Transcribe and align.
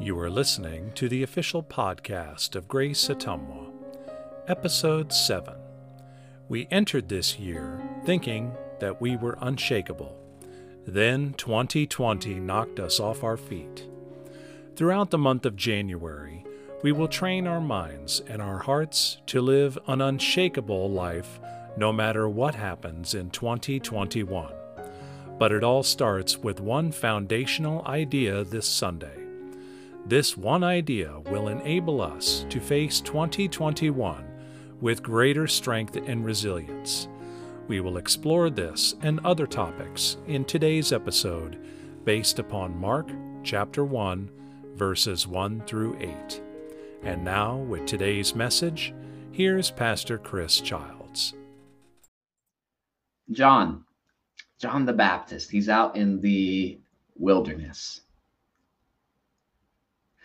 You 0.00 0.18
are 0.18 0.30
listening 0.30 0.92
to 0.96 1.08
the 1.08 1.22
official 1.22 1.62
podcast 1.62 2.56
of 2.56 2.66
Grace 2.66 3.08
Ottumwa, 3.08 3.70
Episode 4.48 5.12
7. 5.12 5.54
We 6.48 6.66
entered 6.70 7.08
this 7.08 7.38
year 7.38 7.80
thinking 8.04 8.52
that 8.80 9.00
we 9.00 9.16
were 9.16 9.38
unshakable. 9.40 10.18
Then 10.86 11.34
2020 11.34 12.34
knocked 12.40 12.80
us 12.80 12.98
off 12.98 13.22
our 13.22 13.36
feet. 13.36 13.86
Throughout 14.74 15.10
the 15.10 15.18
month 15.18 15.46
of 15.46 15.54
January, 15.54 16.44
we 16.82 16.90
will 16.90 17.08
train 17.08 17.46
our 17.46 17.60
minds 17.60 18.20
and 18.26 18.42
our 18.42 18.58
hearts 18.58 19.18
to 19.26 19.40
live 19.40 19.78
an 19.86 20.00
unshakable 20.00 20.90
life 20.90 21.38
no 21.76 21.92
matter 21.92 22.28
what 22.28 22.56
happens 22.56 23.14
in 23.14 23.30
2021. 23.30 24.52
But 25.38 25.52
it 25.52 25.64
all 25.64 25.82
starts 25.82 26.38
with 26.38 26.60
one 26.60 26.92
foundational 26.92 27.86
idea 27.86 28.44
this 28.44 28.68
Sunday. 28.68 29.21
This 30.06 30.36
one 30.36 30.64
idea 30.64 31.20
will 31.30 31.46
enable 31.48 32.00
us 32.00 32.44
to 32.50 32.60
face 32.60 33.00
2021 33.00 34.24
with 34.80 35.02
greater 35.02 35.46
strength 35.46 35.96
and 35.96 36.24
resilience. 36.24 37.08
We 37.68 37.80
will 37.80 37.96
explore 37.96 38.50
this 38.50 38.96
and 39.02 39.24
other 39.24 39.46
topics 39.46 40.16
in 40.26 40.44
today's 40.44 40.92
episode 40.92 41.64
based 42.04 42.40
upon 42.40 42.76
Mark 42.76 43.10
chapter 43.44 43.84
1, 43.84 44.28
verses 44.74 45.28
1 45.28 45.62
through 45.66 45.96
8. 46.00 46.42
And 47.04 47.24
now, 47.24 47.56
with 47.56 47.86
today's 47.86 48.34
message, 48.34 48.92
here's 49.30 49.70
Pastor 49.70 50.18
Chris 50.18 50.60
Childs. 50.60 51.34
John, 53.30 53.84
John 54.60 54.84
the 54.84 54.92
Baptist, 54.92 55.50
he's 55.50 55.68
out 55.68 55.96
in 55.96 56.20
the 56.20 56.80
wilderness. 57.16 58.00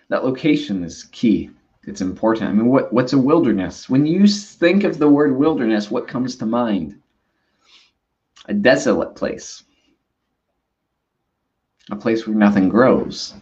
That 0.09 0.23
location 0.23 0.83
is 0.83 1.05
key. 1.11 1.51
It's 1.83 2.01
important. 2.01 2.49
I 2.49 2.53
mean, 2.53 2.67
what, 2.67 2.91
what's 2.91 3.13
a 3.13 3.17
wilderness? 3.17 3.89
When 3.89 4.05
you 4.05 4.27
think 4.27 4.83
of 4.83 4.97
the 4.97 5.07
word 5.07 5.35
wilderness, 5.35 5.89
what 5.89 6.07
comes 6.07 6.35
to 6.37 6.45
mind? 6.45 6.99
A 8.45 8.53
desolate 8.53 9.15
place, 9.15 9.63
a 11.91 11.95
place 11.95 12.25
where 12.25 12.35
nothing 12.35 12.69
grows. 12.69 13.33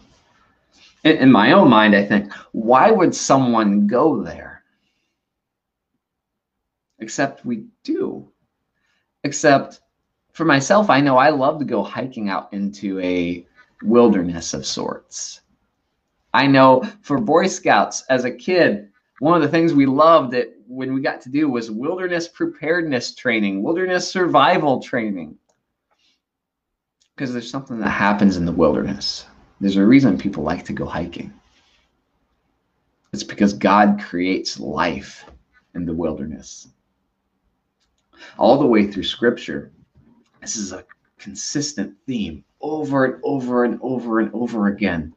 In, 1.03 1.17
in 1.17 1.31
my 1.31 1.52
own 1.52 1.69
mind, 1.69 1.95
I 1.95 2.05
think, 2.05 2.33
why 2.52 2.91
would 2.91 3.16
someone 3.16 3.88
go 3.88 4.23
there? 4.23 4.63
Except 6.99 7.45
we 7.45 7.66
do. 7.83 8.27
Except 9.23 9.81
for 10.33 10.45
myself, 10.45 10.89
I 10.89 11.02
know 11.02 11.17
I 11.17 11.30
love 11.30 11.59
to 11.59 11.66
go 11.66 11.83
hiking 11.83 12.30
out 12.30 12.52
into 12.53 12.99
a 12.99 13.45
wilderness 13.83 14.53
of 14.53 14.66
sorts. 14.66 15.41
I 16.36 16.47
know 16.47 16.83
for 17.02 17.17
Boy 17.17 17.47
Scouts 17.47 18.03
as 18.09 18.25
a 18.25 18.31
kid, 18.31 18.89
one 19.19 19.38
of 19.38 19.41
the 19.41 19.47
things 19.47 19.73
we 19.73 19.86
loved 19.86 20.33
that 20.33 20.53
when 20.67 20.94
we 20.94 21.00
got 21.00 21.22
to 21.22 21.30
do 21.30 21.50
was 21.50 21.72
wilderness 21.72 22.27
preparedness 22.27 23.16
training, 23.16 23.64
wilderness 23.64 24.11
survival 24.11 24.81
training. 24.81 25.38
Because 27.16 27.31
there's 27.31 27.50
something 27.50 27.80
that 27.80 27.88
happens 27.88 28.36
in 28.36 28.44
the 28.44 28.52
wilderness. 28.52 29.25
There's 29.61 29.77
a 29.77 29.86
reason 29.86 30.17
people 30.17 30.44
like 30.44 30.66
to 30.66 30.73
go 30.73 30.83
hiking. 30.83 31.33
It's 33.14 33.23
because 33.23 33.53
God 33.53 34.02
creates 34.03 34.59
life 34.59 35.23
in 35.73 35.86
the 35.86 35.94
wilderness. 35.94 36.67
All 38.38 38.59
the 38.59 38.67
way 38.67 38.92
through 38.92 39.03
scripture, 39.03 39.72
this 40.42 40.58
is 40.58 40.73
a 40.73 40.83
consistent 41.17 41.95
theme 42.05 42.44
over 42.59 43.05
and 43.05 43.22
over 43.23 43.64
and 43.64 43.80
over 43.81 44.20
and 44.20 44.33
over 44.33 44.67
again 44.67 45.14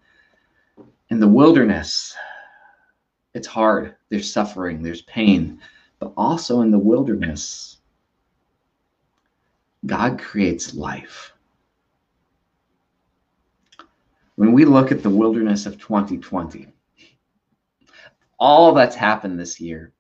in 1.11 1.21
the 1.21 1.29
wilderness, 1.29 2.15
it's 3.35 3.47
hard. 3.47 3.97
There's 4.11 4.33
suffering, 4.33 4.83
there's 4.83 5.03
pain, 5.03 5.61
but 5.99 6.13
also 6.17 6.61
in 6.61 6.71
the 6.71 6.79
wilderness, 6.79 7.79
God 9.87 10.19
creates 10.19 10.75
life. 10.75 11.33
When 14.37 14.53
we 14.53 14.65
look 14.65 14.93
at 14.93 15.03
the 15.03 15.11
wilderness 15.11 15.67
of 15.67 15.81
2020, 15.81 16.69
all 18.39 18.73
that's 18.73 18.95
happened 18.95 19.39
this 19.39 19.61
year, 19.61 19.93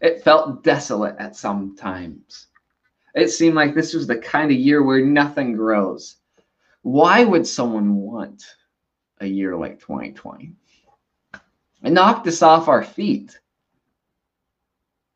it 0.00 0.22
felt 0.22 0.64
desolate 0.64 1.16
at 1.18 1.36
some 1.36 1.76
times. 1.76 2.46
It 3.14 3.28
seemed 3.28 3.54
like 3.54 3.74
this 3.74 3.92
was 3.92 4.06
the 4.06 4.18
kind 4.18 4.50
of 4.50 4.56
year 4.56 4.82
where 4.82 5.04
nothing 5.04 5.54
grows. 5.54 6.16
Why 6.82 7.24
would 7.24 7.46
someone 7.46 7.96
want 7.96 8.44
a 9.20 9.26
year 9.26 9.56
like 9.56 9.80
2020. 9.80 10.52
It 11.82 11.90
knocked 11.90 12.26
us 12.26 12.42
off 12.42 12.68
our 12.68 12.82
feet. 12.82 13.38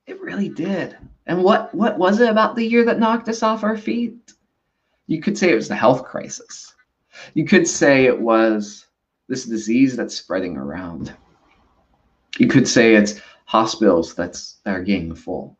It 0.06 0.20
really 0.20 0.48
did. 0.48 0.96
And 1.26 1.42
what, 1.42 1.74
what 1.74 1.98
was 1.98 2.20
it 2.20 2.28
about 2.28 2.56
the 2.56 2.66
year 2.66 2.84
that 2.84 2.98
knocked 2.98 3.28
us 3.28 3.42
off 3.42 3.64
our 3.64 3.76
feet? 3.76 4.32
You 5.06 5.20
could 5.20 5.36
say 5.36 5.50
it 5.50 5.56
was 5.56 5.68
the 5.68 5.74
health 5.74 6.04
crisis. 6.04 6.74
You 7.34 7.44
could 7.44 7.66
say 7.66 8.04
it 8.04 8.18
was 8.18 8.86
this 9.28 9.44
disease 9.44 9.96
that's 9.96 10.14
spreading 10.14 10.56
around. 10.56 11.14
You 12.38 12.48
could 12.48 12.68
say 12.68 12.94
it's 12.94 13.20
hospitals 13.44 14.14
that's 14.14 14.58
that 14.64 14.76
are 14.76 14.82
getting 14.82 15.14
full. 15.14 15.58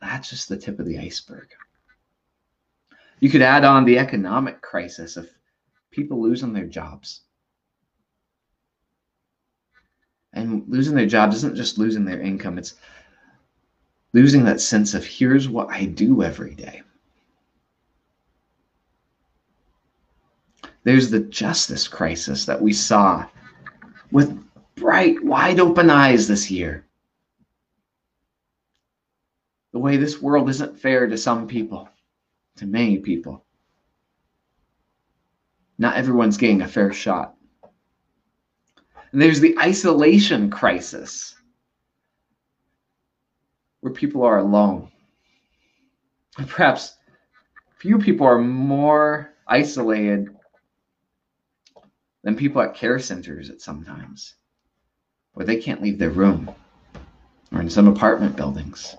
That's 0.00 0.28
just 0.28 0.48
the 0.48 0.56
tip 0.56 0.78
of 0.78 0.86
the 0.86 0.98
iceberg. 0.98 1.48
You 3.20 3.30
could 3.30 3.42
add 3.42 3.64
on 3.64 3.84
the 3.84 3.98
economic 3.98 4.60
crisis 4.60 5.16
of 5.16 5.30
people 5.92 6.20
losing 6.20 6.52
their 6.52 6.66
jobs. 6.66 7.20
And 10.32 10.64
losing 10.66 10.96
their 10.96 11.06
jobs 11.06 11.36
isn't 11.36 11.56
just 11.56 11.78
losing 11.78 12.04
their 12.04 12.20
income, 12.20 12.58
it's 12.58 12.74
losing 14.14 14.44
that 14.44 14.60
sense 14.60 14.94
of 14.94 15.04
here's 15.04 15.48
what 15.48 15.70
I 15.70 15.84
do 15.84 16.22
every 16.22 16.54
day. 16.54 16.82
There's 20.84 21.10
the 21.10 21.20
justice 21.20 21.86
crisis 21.86 22.44
that 22.46 22.60
we 22.60 22.72
saw 22.72 23.26
with 24.10 24.36
bright, 24.74 25.22
wide 25.22 25.60
open 25.60 25.90
eyes 25.90 26.26
this 26.26 26.50
year. 26.50 26.86
The 29.72 29.78
way 29.78 29.96
this 29.96 30.20
world 30.20 30.50
isn't 30.50 30.78
fair 30.78 31.06
to 31.06 31.16
some 31.16 31.46
people, 31.46 31.88
to 32.56 32.66
many 32.66 32.98
people. 32.98 33.44
Not 35.82 35.96
everyone's 35.96 36.36
getting 36.36 36.62
a 36.62 36.68
fair 36.68 36.92
shot. 36.92 37.34
And 39.10 39.20
there's 39.20 39.40
the 39.40 39.58
isolation 39.58 40.48
crisis, 40.48 41.34
where 43.80 43.92
people 43.92 44.22
are 44.22 44.38
alone. 44.38 44.92
And 46.38 46.48
perhaps 46.48 46.98
few 47.78 47.98
people 47.98 48.24
are 48.24 48.38
more 48.38 49.32
isolated 49.48 50.28
than 52.22 52.36
people 52.36 52.62
at 52.62 52.76
care 52.76 53.00
centers 53.00 53.50
at 53.50 53.60
sometimes, 53.60 54.36
where 55.34 55.44
they 55.44 55.56
can't 55.56 55.82
leave 55.82 55.98
their 55.98 56.10
room, 56.10 56.48
or 57.50 57.60
in 57.60 57.68
some 57.68 57.88
apartment 57.88 58.36
buildings. 58.36 58.94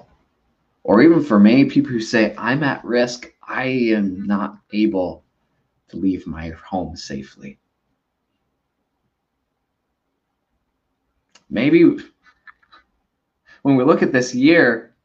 Or 0.84 1.02
even 1.02 1.24
for 1.24 1.40
many 1.40 1.64
people 1.64 1.92
who 1.92 2.02
say, 2.02 2.36
I'm 2.38 2.62
at 2.62 2.84
risk, 2.84 3.32
I 3.48 3.68
am 3.68 4.28
not 4.28 4.58
able 4.74 5.23
to 5.94 6.00
leave 6.00 6.26
my 6.28 6.50
home 6.50 6.96
safely. 6.96 7.60
Maybe 11.50 11.84
when 13.62 13.76
we 13.76 13.84
look 13.84 14.02
at 14.02 14.12
this 14.12 14.34
year, 14.34 14.96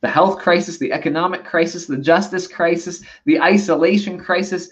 the 0.00 0.08
health 0.08 0.40
crisis, 0.40 0.78
the 0.78 0.92
economic 0.92 1.44
crisis, 1.44 1.86
the 1.86 1.96
justice 1.96 2.48
crisis, 2.48 3.02
the 3.24 3.40
isolation 3.40 4.18
crisis 4.18 4.70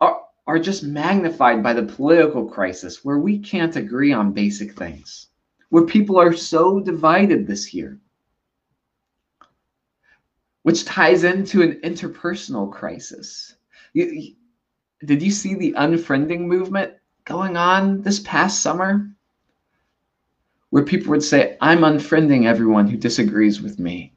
are, 0.00 0.20
are 0.46 0.58
just 0.58 0.84
magnified 0.84 1.62
by 1.62 1.72
the 1.72 1.82
political 1.82 2.46
crisis 2.46 3.04
where 3.04 3.18
we 3.18 3.38
can't 3.38 3.74
agree 3.74 4.12
on 4.12 4.32
basic 4.32 4.78
things, 4.78 5.28
where 5.70 5.84
people 5.84 6.16
are 6.20 6.32
so 6.32 6.78
divided 6.78 7.46
this 7.46 7.74
year 7.74 7.98
which 10.64 10.86
ties 10.86 11.24
into 11.24 11.60
an 11.60 11.78
interpersonal 11.84 12.72
crisis. 12.72 13.54
You, 13.92 14.34
did 15.04 15.22
you 15.22 15.30
see 15.30 15.54
the 15.54 15.74
unfriending 15.76 16.46
movement 16.46 16.94
going 17.26 17.58
on 17.58 18.00
this 18.00 18.20
past 18.20 18.62
summer? 18.62 19.10
Where 20.70 20.82
people 20.82 21.10
would 21.10 21.22
say, 21.22 21.58
I'm 21.60 21.80
unfriending 21.80 22.46
everyone 22.46 22.88
who 22.88 22.96
disagrees 22.96 23.60
with 23.60 23.78
me. 23.78 24.14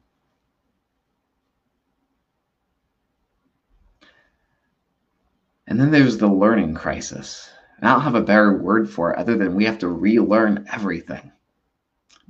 And 5.66 5.78
then 5.78 5.90
there's 5.90 6.16
the 6.16 6.28
learning 6.28 6.74
crisis. 6.74 7.50
And 7.76 7.86
I 7.86 7.92
don't 7.92 8.00
have 8.00 8.14
a 8.14 8.22
better 8.22 8.56
word 8.56 8.88
for 8.88 9.12
it 9.12 9.18
other 9.18 9.36
than 9.36 9.54
we 9.54 9.66
have 9.66 9.78
to 9.80 9.88
relearn 9.88 10.66
everything. 10.72 11.30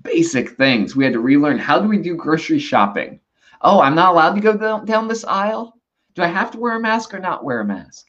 Basic 0.03 0.57
things. 0.57 0.97
We 0.97 1.05
had 1.05 1.13
to 1.13 1.21
relearn 1.21 1.59
how 1.59 1.81
do 1.81 1.87
we 1.87 1.99
do 1.99 2.17
grocery 2.17 2.59
shopping? 2.59 3.21
Oh, 3.61 3.81
I'm 3.81 3.95
not 3.95 4.13
allowed 4.13 4.35
to 4.35 4.41
go 4.41 4.85
down, 4.85 5.09
this 5.09 5.25
aisle? 5.25 5.75
Do 6.15 6.23
I 6.23 6.29
have 6.29 6.51
to 6.53 6.59
wear 6.59 6.77
a 6.77 6.81
mask 6.81 7.13
or 7.15 7.19
not 7.19 7.45
wear 7.45 7.61
a 7.61 7.65
mask? 7.65 8.07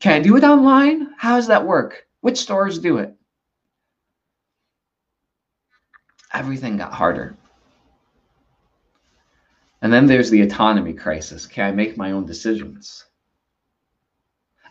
Can 0.00 0.12
I 0.12 0.20
do 0.20 0.36
it 0.36 0.44
online? 0.44 1.14
How 1.16 1.36
does 1.36 1.46
that 1.48 1.66
work? 1.66 2.06
Which 2.20 2.38
stores 2.38 2.78
do 2.78 2.98
it? 2.98 3.14
Everything 6.32 6.76
got 6.76 6.92
harder. 6.92 7.36
And 9.82 9.92
then 9.92 10.06
there's 10.06 10.30
the 10.30 10.42
autonomy 10.42 10.92
crisis. 10.92 11.46
Can 11.46 11.66
I 11.66 11.72
make 11.72 11.96
my 11.96 12.12
own 12.12 12.26
decisions? 12.26 13.06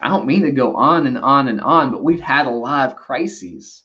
I 0.02 0.10
don't 0.10 0.28
mean 0.28 0.42
to 0.44 0.52
go 0.52 0.76
on 0.76 1.08
and 1.08 1.18
on 1.18 1.48
and 1.48 1.62
on, 1.62 1.92
but 1.92 2.04
we've 2.04 2.22
had 2.22 2.48
a 2.48 2.52
lot 2.52 2.92
of 2.92 2.98
crises. 2.98 3.84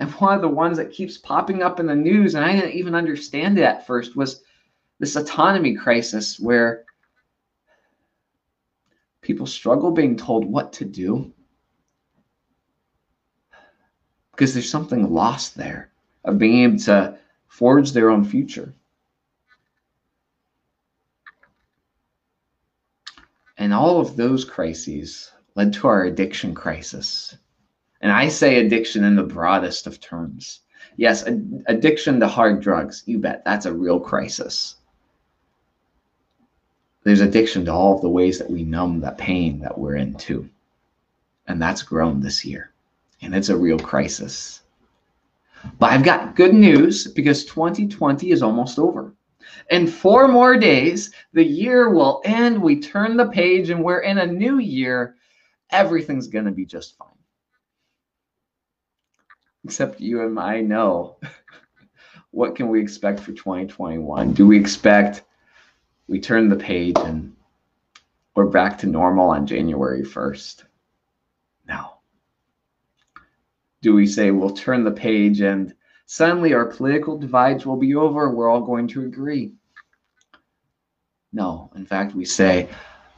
And 0.00 0.10
one 0.12 0.34
of 0.34 0.40
the 0.40 0.48
ones 0.48 0.78
that 0.78 0.92
keeps 0.92 1.18
popping 1.18 1.62
up 1.62 1.78
in 1.78 1.86
the 1.86 1.94
news, 1.94 2.34
and 2.34 2.44
I 2.44 2.52
didn't 2.54 2.72
even 2.72 2.94
understand 2.94 3.58
it 3.58 3.64
at 3.64 3.86
first, 3.86 4.16
was 4.16 4.42
this 4.98 5.14
autonomy 5.14 5.76
crisis 5.76 6.40
where 6.40 6.84
people 9.20 9.46
struggle 9.46 9.90
being 9.90 10.16
told 10.16 10.46
what 10.46 10.72
to 10.72 10.86
do 10.86 11.32
because 14.32 14.54
there's 14.54 14.70
something 14.70 15.12
lost 15.12 15.54
there 15.54 15.90
of 16.24 16.38
being 16.38 16.64
able 16.64 16.78
to 16.78 17.18
forge 17.48 17.92
their 17.92 18.08
own 18.08 18.24
future. 18.24 18.74
And 23.58 23.74
all 23.74 24.00
of 24.00 24.16
those 24.16 24.46
crises 24.46 25.30
led 25.56 25.74
to 25.74 25.88
our 25.88 26.04
addiction 26.04 26.54
crisis. 26.54 27.36
And 28.00 28.10
I 28.10 28.28
say 28.28 28.58
addiction 28.58 29.04
in 29.04 29.16
the 29.16 29.22
broadest 29.22 29.86
of 29.86 30.00
terms. 30.00 30.60
Yes, 30.96 31.22
addiction 31.66 32.20
to 32.20 32.28
hard 32.28 32.60
drugs, 32.60 33.02
you 33.06 33.18
bet, 33.18 33.44
that's 33.44 33.66
a 33.66 33.72
real 33.72 34.00
crisis. 34.00 34.76
There's 37.04 37.20
addiction 37.20 37.64
to 37.64 37.72
all 37.72 37.94
of 37.94 38.02
the 38.02 38.10
ways 38.10 38.38
that 38.38 38.50
we 38.50 38.62
numb 38.62 39.00
that 39.00 39.18
pain 39.18 39.60
that 39.60 39.78
we're 39.78 39.96
in 39.96 40.14
too. 40.14 40.48
And 41.46 41.60
that's 41.60 41.82
grown 41.82 42.20
this 42.20 42.44
year. 42.44 42.72
And 43.22 43.34
it's 43.34 43.48
a 43.48 43.56
real 43.56 43.78
crisis. 43.78 44.62
But 45.78 45.92
I've 45.92 46.04
got 46.04 46.36
good 46.36 46.54
news 46.54 47.06
because 47.06 47.44
2020 47.44 48.30
is 48.30 48.42
almost 48.42 48.78
over. 48.78 49.14
In 49.70 49.86
four 49.86 50.28
more 50.28 50.56
days, 50.56 51.12
the 51.32 51.44
year 51.44 51.90
will 51.90 52.22
end. 52.24 52.60
We 52.62 52.80
turn 52.80 53.16
the 53.16 53.28
page 53.28 53.70
and 53.70 53.82
we're 53.82 54.00
in 54.00 54.18
a 54.18 54.26
new 54.26 54.58
year. 54.58 55.16
Everything's 55.70 56.28
going 56.28 56.46
to 56.46 56.50
be 56.50 56.64
just 56.64 56.96
fine. 56.96 57.08
Except 59.64 60.00
you 60.00 60.22
and 60.22 60.38
I 60.38 60.60
know 60.60 61.16
what 62.30 62.56
can 62.56 62.68
we 62.68 62.80
expect 62.80 63.20
for 63.20 63.32
2021? 63.32 64.32
Do 64.32 64.46
we 64.46 64.58
expect 64.58 65.22
we 66.08 66.20
turn 66.20 66.48
the 66.48 66.56
page 66.56 66.96
and 66.98 67.34
we're 68.34 68.46
back 68.46 68.78
to 68.78 68.86
normal 68.86 69.30
on 69.30 69.46
January 69.46 70.02
1st? 70.02 70.64
No. 71.68 71.98
Do 73.82 73.94
we 73.94 74.06
say 74.06 74.30
we'll 74.30 74.50
turn 74.50 74.84
the 74.84 74.90
page 74.90 75.40
and 75.40 75.74
Suddenly, 76.10 76.54
our 76.54 76.64
political 76.64 77.16
divides 77.16 77.64
will 77.64 77.76
be 77.76 77.94
over. 77.94 78.26
and 78.26 78.36
We're 78.36 78.50
all 78.50 78.62
going 78.62 78.88
to 78.88 79.04
agree. 79.04 79.54
No, 81.32 81.70
in 81.76 81.86
fact, 81.86 82.16
we 82.16 82.24
say 82.24 82.68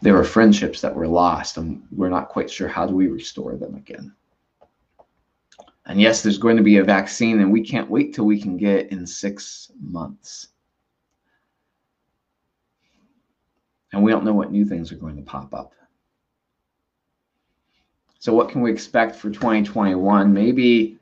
there 0.02 0.12
were 0.12 0.24
friendships 0.24 0.82
that 0.82 0.94
were 0.94 1.08
lost, 1.08 1.56
and 1.56 1.82
we're 1.90 2.10
not 2.10 2.28
quite 2.28 2.50
sure 2.50 2.68
how 2.68 2.86
do 2.86 2.94
we 2.94 3.06
restore 3.06 3.56
them 3.56 3.76
again. 3.76 4.14
And 5.86 6.00
yes, 6.00 6.22
there's 6.22 6.38
going 6.38 6.56
to 6.56 6.62
be 6.62 6.78
a 6.78 6.84
vaccine, 6.84 7.40
and 7.40 7.52
we 7.52 7.60
can't 7.60 7.90
wait 7.90 8.14
till 8.14 8.24
we 8.24 8.40
can 8.40 8.56
get 8.56 8.76
it 8.76 8.92
in 8.92 9.06
six 9.06 9.70
months. 9.80 10.48
And 13.92 14.02
we 14.02 14.10
don't 14.10 14.24
know 14.24 14.32
what 14.32 14.52
new 14.52 14.64
things 14.64 14.92
are 14.92 14.96
going 14.96 15.16
to 15.16 15.22
pop 15.22 15.52
up. 15.52 15.72
So, 18.20 18.32
what 18.32 18.48
can 18.48 18.62
we 18.62 18.70
expect 18.70 19.16
for 19.16 19.30
2021? 19.30 20.32
Maybe 20.32 20.98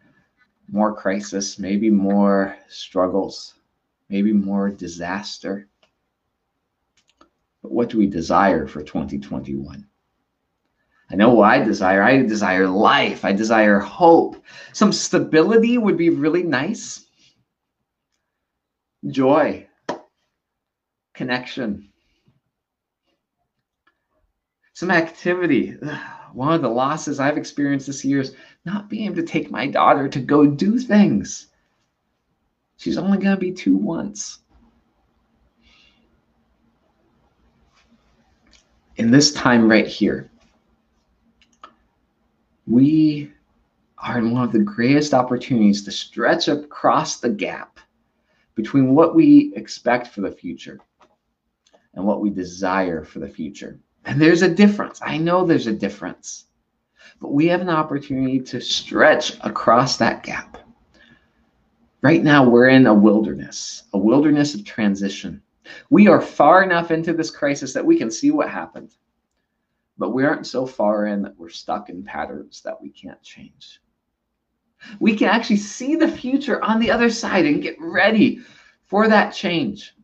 more 0.72 0.94
crisis, 0.94 1.58
maybe 1.58 1.90
more 1.90 2.56
struggles, 2.68 3.54
maybe 4.08 4.32
more 4.32 4.70
disaster. 4.70 5.68
But 7.62 7.72
what 7.72 7.90
do 7.90 7.98
we 7.98 8.06
desire 8.06 8.66
for 8.66 8.82
2021? 8.82 9.86
I 11.10 11.16
know 11.16 11.30
what 11.30 11.50
I 11.50 11.62
desire. 11.62 12.02
I 12.02 12.22
desire 12.22 12.68
life. 12.68 13.24
I 13.24 13.32
desire 13.32 13.80
hope. 13.80 14.42
Some 14.72 14.92
stability 14.92 15.76
would 15.76 15.96
be 15.96 16.10
really 16.10 16.44
nice. 16.44 17.06
Joy, 19.08 19.66
connection, 21.14 21.88
some 24.74 24.90
activity. 24.90 25.76
One 26.32 26.52
of 26.52 26.62
the 26.62 26.68
losses 26.68 27.18
I've 27.18 27.38
experienced 27.38 27.86
this 27.86 28.04
year 28.04 28.20
is 28.20 28.36
not 28.64 28.88
being 28.88 29.06
able 29.06 29.16
to 29.16 29.22
take 29.22 29.50
my 29.50 29.66
daughter 29.66 30.08
to 30.08 30.20
go 30.20 30.46
do 30.46 30.78
things. 30.78 31.48
She's 32.76 32.96
only 32.96 33.18
going 33.18 33.34
to 33.34 33.40
be 33.40 33.52
two 33.52 33.76
once. 33.76 34.38
In 38.96 39.10
this 39.10 39.32
time 39.32 39.68
right 39.68 39.86
here, 39.86 40.29
we 42.70 43.32
are 43.98 44.18
in 44.18 44.30
one 44.30 44.44
of 44.44 44.52
the 44.52 44.60
greatest 44.60 45.12
opportunities 45.12 45.82
to 45.82 45.90
stretch 45.90 46.46
across 46.46 47.18
the 47.18 47.28
gap 47.28 47.80
between 48.54 48.94
what 48.94 49.14
we 49.14 49.52
expect 49.56 50.06
for 50.08 50.20
the 50.20 50.30
future 50.30 50.78
and 51.94 52.04
what 52.04 52.20
we 52.20 52.30
desire 52.30 53.04
for 53.04 53.18
the 53.18 53.28
future. 53.28 53.78
And 54.04 54.22
there's 54.22 54.42
a 54.42 54.48
difference. 54.48 55.00
I 55.02 55.18
know 55.18 55.44
there's 55.44 55.66
a 55.66 55.72
difference. 55.72 56.46
But 57.20 57.32
we 57.32 57.48
have 57.48 57.60
an 57.60 57.68
opportunity 57.68 58.38
to 58.40 58.60
stretch 58.60 59.36
across 59.40 59.96
that 59.96 60.22
gap. 60.22 60.58
Right 62.02 62.22
now, 62.22 62.48
we're 62.48 62.68
in 62.68 62.86
a 62.86 62.94
wilderness, 62.94 63.82
a 63.92 63.98
wilderness 63.98 64.54
of 64.54 64.64
transition. 64.64 65.42
We 65.90 66.06
are 66.06 66.20
far 66.20 66.62
enough 66.62 66.92
into 66.92 67.12
this 67.12 67.30
crisis 67.30 67.72
that 67.72 67.84
we 67.84 67.98
can 67.98 68.10
see 68.10 68.30
what 68.30 68.48
happened. 68.48 68.94
But 70.00 70.14
we 70.14 70.24
aren't 70.24 70.46
so 70.46 70.64
far 70.64 71.08
in 71.08 71.20
that 71.22 71.38
we're 71.38 71.50
stuck 71.50 71.90
in 71.90 72.02
patterns 72.02 72.62
that 72.62 72.80
we 72.80 72.88
can't 72.88 73.22
change. 73.22 73.82
We 74.98 75.14
can 75.14 75.28
actually 75.28 75.58
see 75.58 75.94
the 75.94 76.08
future 76.08 76.64
on 76.64 76.80
the 76.80 76.90
other 76.90 77.10
side 77.10 77.44
and 77.44 77.62
get 77.62 77.76
ready 77.78 78.40
for 78.86 79.08
that 79.08 79.34
change. 79.34 79.94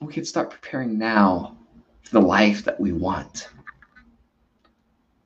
We 0.00 0.14
can 0.14 0.24
start 0.24 0.50
preparing 0.50 0.96
now 0.96 1.58
for 2.04 2.18
the 2.18 2.26
life 2.26 2.64
that 2.64 2.80
we 2.80 2.92
want. 2.92 3.50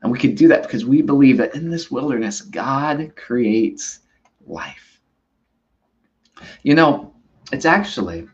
And 0.02 0.10
we 0.10 0.18
can 0.18 0.34
do 0.34 0.48
that 0.48 0.64
because 0.64 0.84
we 0.84 1.00
believe 1.00 1.36
that 1.36 1.54
in 1.54 1.70
this 1.70 1.92
wilderness, 1.92 2.40
God 2.40 3.12
creates 3.14 4.00
life. 4.44 5.00
You 6.64 6.74
know, 6.74 7.14
it's 7.52 7.66
actually 7.66 8.26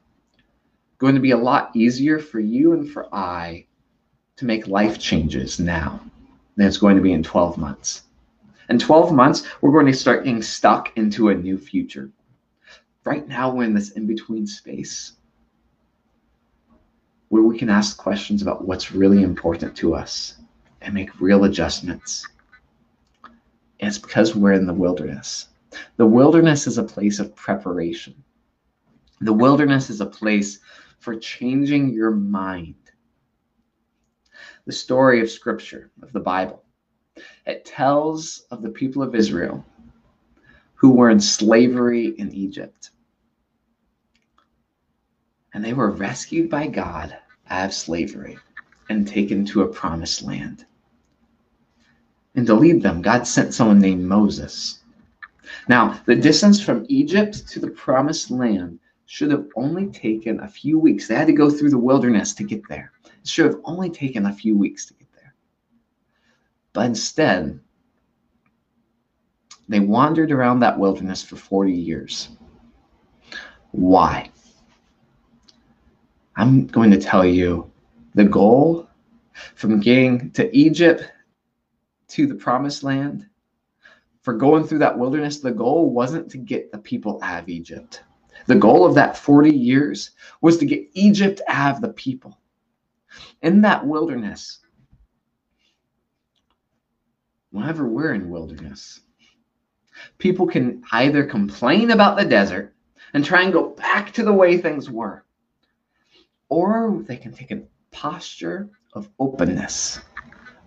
going 0.96 1.14
to 1.14 1.20
be 1.20 1.32
a 1.32 1.36
lot 1.36 1.76
easier 1.76 2.18
for 2.18 2.40
you 2.40 2.72
and 2.72 2.90
for 2.90 3.14
I 3.14 3.65
to 4.36 4.44
make 4.44 4.66
life 4.66 4.98
changes 4.98 5.58
now 5.58 6.00
than 6.56 6.66
it's 6.66 6.78
going 6.78 6.96
to 6.96 7.02
be 7.02 7.12
in 7.12 7.22
12 7.22 7.56
months. 7.56 8.02
In 8.68 8.78
12 8.78 9.12
months, 9.12 9.46
we're 9.60 9.72
going 9.72 9.86
to 9.86 9.92
start 9.92 10.24
getting 10.24 10.42
stuck 10.42 10.96
into 10.96 11.28
a 11.28 11.34
new 11.34 11.56
future. 11.56 12.10
Right 13.04 13.26
now, 13.26 13.54
we're 13.54 13.64
in 13.64 13.74
this 13.74 13.92
in 13.92 14.06
between 14.06 14.46
space 14.46 15.12
where 17.28 17.42
we 17.42 17.58
can 17.58 17.70
ask 17.70 17.96
questions 17.96 18.42
about 18.42 18.66
what's 18.66 18.92
really 18.92 19.22
important 19.22 19.76
to 19.76 19.94
us 19.94 20.36
and 20.82 20.94
make 20.94 21.20
real 21.20 21.44
adjustments. 21.44 22.26
And 23.80 23.88
it's 23.88 23.98
because 23.98 24.34
we're 24.34 24.52
in 24.52 24.66
the 24.66 24.74
wilderness. 24.74 25.48
The 25.96 26.06
wilderness 26.06 26.66
is 26.66 26.78
a 26.78 26.84
place 26.84 27.18
of 27.18 27.34
preparation. 27.34 28.14
The 29.20 29.32
wilderness 29.32 29.90
is 29.90 30.00
a 30.00 30.06
place 30.06 30.58
for 30.98 31.16
changing 31.16 31.92
your 31.92 32.10
mind. 32.10 32.74
The 34.66 34.72
story 34.72 35.20
of 35.20 35.30
Scripture, 35.30 35.90
of 36.02 36.12
the 36.12 36.20
Bible, 36.20 36.64
it 37.46 37.64
tells 37.64 38.46
of 38.50 38.62
the 38.62 38.68
people 38.68 39.00
of 39.00 39.14
Israel 39.14 39.64
who 40.74 40.90
were 40.90 41.08
in 41.08 41.20
slavery 41.20 42.08
in 42.18 42.32
Egypt. 42.32 42.90
And 45.54 45.64
they 45.64 45.72
were 45.72 45.92
rescued 45.92 46.50
by 46.50 46.66
God 46.66 47.16
out 47.48 47.66
of 47.66 47.74
slavery 47.74 48.38
and 48.88 49.06
taken 49.06 49.44
to 49.46 49.62
a 49.62 49.68
promised 49.68 50.22
land. 50.22 50.66
And 52.34 52.44
to 52.48 52.54
lead 52.54 52.82
them, 52.82 53.02
God 53.02 53.26
sent 53.26 53.54
someone 53.54 53.78
named 53.78 54.04
Moses. 54.04 54.80
Now, 55.68 56.00
the 56.06 56.16
distance 56.16 56.60
from 56.60 56.84
Egypt 56.88 57.48
to 57.50 57.60
the 57.60 57.70
promised 57.70 58.32
land 58.32 58.80
should 59.06 59.30
have 59.30 59.46
only 59.56 59.86
taken 59.86 60.40
a 60.40 60.48
few 60.48 60.78
weeks. 60.78 61.06
They 61.06 61.14
had 61.14 61.28
to 61.28 61.32
go 61.32 61.48
through 61.48 61.70
the 61.70 61.78
wilderness 61.78 62.34
to 62.34 62.44
get 62.44 62.68
there. 62.68 62.92
It 63.04 63.26
should 63.26 63.46
have 63.46 63.60
only 63.64 63.88
taken 63.88 64.26
a 64.26 64.32
few 64.32 64.56
weeks 64.56 64.86
to 64.86 64.94
get 64.94 65.12
there. 65.14 65.34
But 66.72 66.86
instead, 66.86 67.58
they 69.68 69.80
wandered 69.80 70.32
around 70.32 70.60
that 70.60 70.78
wilderness 70.78 71.22
for 71.22 71.36
40 71.36 71.72
years. 71.72 72.30
Why? 73.70 74.30
I'm 76.36 76.66
going 76.66 76.90
to 76.90 77.00
tell 77.00 77.24
you 77.24 77.70
the 78.14 78.24
goal 78.24 78.88
from 79.54 79.80
getting 79.80 80.30
to 80.32 80.54
Egypt 80.56 81.10
to 82.08 82.26
the 82.26 82.34
promised 82.34 82.82
land, 82.82 83.26
for 84.22 84.34
going 84.34 84.64
through 84.64 84.78
that 84.78 84.98
wilderness, 84.98 85.38
the 85.38 85.50
goal 85.50 85.90
wasn't 85.90 86.30
to 86.30 86.38
get 86.38 86.72
the 86.72 86.78
people 86.78 87.18
out 87.22 87.42
of 87.42 87.48
Egypt. 87.48 88.02
The 88.46 88.54
goal 88.54 88.84
of 88.84 88.94
that 88.94 89.16
40 89.16 89.50
years 89.50 90.10
was 90.40 90.58
to 90.58 90.66
get 90.66 90.88
Egypt 90.92 91.40
out 91.48 91.76
of 91.76 91.80
the 91.80 91.92
people. 91.92 92.38
In 93.42 93.62
that 93.62 93.86
wilderness, 93.86 94.60
whenever 97.50 97.86
we're 97.86 98.14
in 98.14 98.28
wilderness, 98.28 99.00
people 100.18 100.46
can 100.46 100.82
either 100.92 101.24
complain 101.24 101.90
about 101.90 102.16
the 102.18 102.24
desert 102.24 102.74
and 103.14 103.24
try 103.24 103.42
and 103.42 103.52
go 103.52 103.70
back 103.70 104.12
to 104.12 104.22
the 104.22 104.32
way 104.32 104.58
things 104.58 104.90
were, 104.90 105.24
or 106.48 107.02
they 107.06 107.16
can 107.16 107.32
take 107.32 107.50
a 107.50 107.62
posture 107.90 108.68
of 108.92 109.08
openness, 109.18 110.00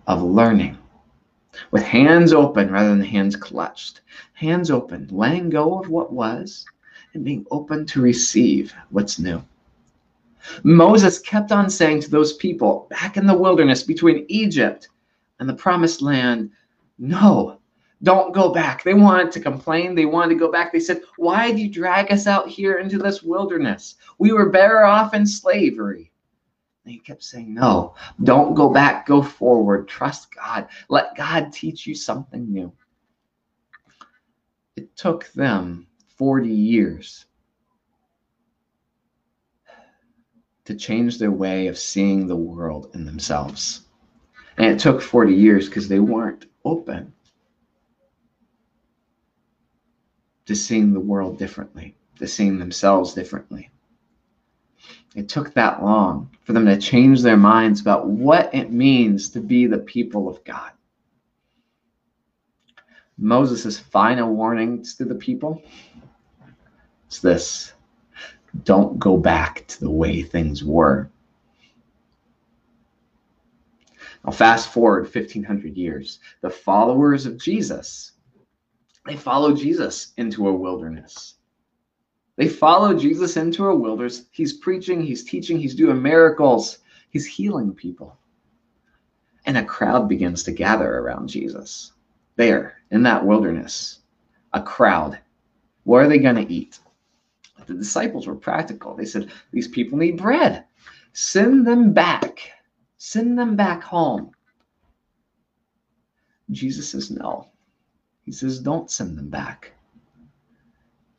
of 0.06 0.22
learning, 0.22 0.76
with 1.70 1.82
hands 1.82 2.32
open 2.32 2.70
rather 2.70 2.88
than 2.90 3.02
hands 3.02 3.36
clutched. 3.36 4.00
Hands 4.32 4.70
open, 4.70 5.08
letting 5.10 5.50
go 5.50 5.78
of 5.78 5.88
what 5.88 6.12
was 6.12 6.64
and 7.14 7.24
being 7.24 7.46
open 7.50 7.86
to 7.86 8.00
receive 8.00 8.72
what's 8.90 9.18
new. 9.18 9.42
Moses 10.62 11.18
kept 11.18 11.52
on 11.52 11.68
saying 11.68 12.00
to 12.02 12.10
those 12.10 12.34
people 12.34 12.86
back 12.90 13.16
in 13.16 13.26
the 13.26 13.36
wilderness 13.36 13.82
between 13.82 14.24
Egypt 14.28 14.88
and 15.38 15.48
the 15.48 15.54
promised 15.54 16.02
land, 16.02 16.50
No, 16.98 17.60
don't 18.02 18.34
go 18.34 18.52
back. 18.52 18.82
They 18.82 18.94
wanted 18.94 19.30
to 19.32 19.40
complain. 19.40 19.94
They 19.94 20.06
wanted 20.06 20.34
to 20.34 20.40
go 20.40 20.50
back. 20.50 20.72
They 20.72 20.80
said, 20.80 21.02
Why 21.16 21.50
did 21.50 21.60
you 21.60 21.68
drag 21.68 22.10
us 22.10 22.26
out 22.26 22.48
here 22.48 22.78
into 22.78 22.98
this 22.98 23.22
wilderness? 23.22 23.96
We 24.18 24.32
were 24.32 24.48
better 24.48 24.84
off 24.84 25.12
in 25.12 25.26
slavery. 25.26 26.10
And 26.84 26.92
he 26.94 26.98
kept 26.98 27.22
saying, 27.22 27.52
No, 27.52 27.94
don't 28.22 28.54
go 28.54 28.70
back. 28.70 29.06
Go 29.06 29.22
forward. 29.22 29.86
Trust 29.88 30.34
God. 30.34 30.68
Let 30.88 31.16
God 31.16 31.52
teach 31.52 31.86
you 31.86 31.94
something 31.94 32.50
new. 32.50 32.72
It 34.76 34.96
took 34.96 35.30
them 35.32 35.86
40 36.20 36.50
years 36.50 37.24
to 40.66 40.74
change 40.74 41.18
their 41.18 41.30
way 41.30 41.66
of 41.68 41.78
seeing 41.78 42.26
the 42.26 42.36
world 42.36 42.90
and 42.92 43.08
themselves. 43.08 43.86
And 44.58 44.66
it 44.66 44.78
took 44.78 45.00
40 45.00 45.34
years 45.34 45.66
because 45.66 45.88
they 45.88 45.98
weren't 45.98 46.44
open 46.62 47.14
to 50.44 50.54
seeing 50.54 50.92
the 50.92 51.00
world 51.00 51.38
differently, 51.38 51.96
to 52.18 52.28
seeing 52.28 52.58
themselves 52.58 53.14
differently. 53.14 53.70
It 55.16 55.30
took 55.30 55.54
that 55.54 55.82
long 55.82 56.28
for 56.42 56.52
them 56.52 56.66
to 56.66 56.76
change 56.76 57.22
their 57.22 57.38
minds 57.38 57.80
about 57.80 58.08
what 58.08 58.54
it 58.54 58.70
means 58.70 59.30
to 59.30 59.40
be 59.40 59.64
the 59.64 59.78
people 59.78 60.28
of 60.28 60.44
God. 60.44 60.72
Moses' 63.20 63.78
final 63.78 64.34
warnings 64.34 64.94
to 64.94 65.04
the 65.04 65.14
people 65.14 65.62
is 67.10 67.20
this 67.20 67.72
don't 68.64 68.98
go 68.98 69.16
back 69.16 69.66
to 69.68 69.80
the 69.80 69.90
way 69.90 70.22
things 70.22 70.64
were. 70.64 71.10
Now, 74.24 74.32
fast 74.32 74.72
forward 74.72 75.04
1500 75.04 75.76
years, 75.76 76.18
the 76.40 76.50
followers 76.50 77.26
of 77.26 77.38
Jesus, 77.38 78.12
they 79.06 79.16
follow 79.16 79.54
Jesus 79.54 80.12
into 80.16 80.48
a 80.48 80.54
wilderness. 80.54 81.36
They 82.36 82.48
follow 82.48 82.98
Jesus 82.98 83.36
into 83.36 83.66
a 83.66 83.76
wilderness. 83.76 84.26
He's 84.30 84.52
preaching, 84.52 85.02
he's 85.02 85.24
teaching, 85.24 85.58
he's 85.58 85.74
doing 85.74 86.02
miracles, 86.02 86.78
he's 87.10 87.26
healing 87.26 87.72
people. 87.72 88.18
And 89.46 89.56
a 89.56 89.64
crowd 89.64 90.08
begins 90.08 90.42
to 90.44 90.52
gather 90.52 90.98
around 90.98 91.28
Jesus. 91.28 91.92
There, 92.36 92.78
in 92.90 93.02
that 93.04 93.24
wilderness, 93.24 94.00
a 94.52 94.62
crowd. 94.62 95.18
What 95.84 96.02
are 96.02 96.08
they 96.08 96.18
going 96.18 96.36
to 96.36 96.52
eat? 96.52 96.78
The 97.70 97.76
disciples 97.76 98.26
were 98.26 98.34
practical. 98.34 98.96
They 98.96 99.04
said, 99.04 99.30
These 99.52 99.68
people 99.68 99.96
need 99.96 100.16
bread. 100.16 100.64
Send 101.12 101.64
them 101.64 101.92
back. 101.92 102.50
Send 102.96 103.38
them 103.38 103.54
back 103.54 103.84
home. 103.84 104.32
Jesus 106.50 106.90
says, 106.90 107.12
No. 107.12 107.48
He 108.24 108.32
says, 108.32 108.58
Don't 108.58 108.90
send 108.90 109.16
them 109.16 109.28
back. 109.28 109.72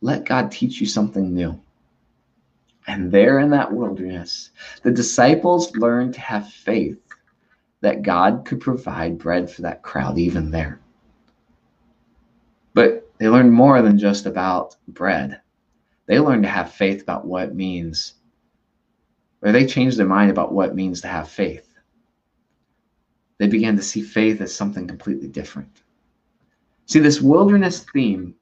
Let 0.01 0.25
God 0.25 0.51
teach 0.51 0.81
you 0.81 0.87
something 0.87 1.33
new. 1.33 1.57
And 2.85 3.09
there 3.09 3.39
in 3.39 3.49
that 3.51 3.71
wilderness, 3.71 4.49
the 4.83 4.91
disciples 4.91 5.73
learned 5.77 6.15
to 6.15 6.19
have 6.19 6.49
faith 6.49 6.99
that 7.79 8.01
God 8.01 8.43
could 8.43 8.59
provide 8.59 9.17
bread 9.17 9.49
for 9.49 9.61
that 9.61 9.83
crowd, 9.83 10.17
even 10.17 10.51
there. 10.51 10.81
But 12.73 13.09
they 13.19 13.29
learned 13.29 13.53
more 13.53 13.81
than 13.81 13.97
just 13.97 14.25
about 14.25 14.75
bread. 14.89 15.40
They 16.11 16.19
learned 16.19 16.43
to 16.43 16.49
have 16.49 16.73
faith 16.73 17.01
about 17.01 17.25
what 17.25 17.47
it 17.47 17.55
means, 17.55 18.15
or 19.41 19.53
they 19.53 19.65
changed 19.65 19.95
their 19.95 20.05
mind 20.05 20.29
about 20.29 20.51
what 20.51 20.71
it 20.71 20.75
means 20.75 20.99
to 20.99 21.07
have 21.07 21.29
faith. 21.29 21.73
They 23.37 23.47
began 23.47 23.77
to 23.77 23.81
see 23.81 24.01
faith 24.01 24.41
as 24.41 24.53
something 24.53 24.87
completely 24.87 25.29
different. 25.29 25.83
See, 26.87 26.99
this 26.99 27.21
wilderness 27.21 27.85
theme 27.93 28.35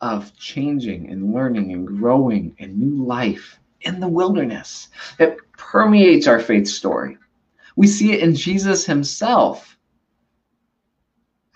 of 0.00 0.34
changing 0.38 1.10
and 1.10 1.34
learning 1.34 1.72
and 1.72 1.86
growing 1.86 2.56
and 2.58 2.78
new 2.78 3.04
life 3.04 3.60
in 3.82 4.00
the 4.00 4.08
wilderness. 4.08 4.88
It 5.18 5.36
permeates 5.58 6.26
our 6.26 6.40
faith 6.40 6.66
story. 6.66 7.18
We 7.76 7.86
see 7.86 8.14
it 8.14 8.22
in 8.22 8.34
Jesus 8.34 8.86
himself. 8.86 9.76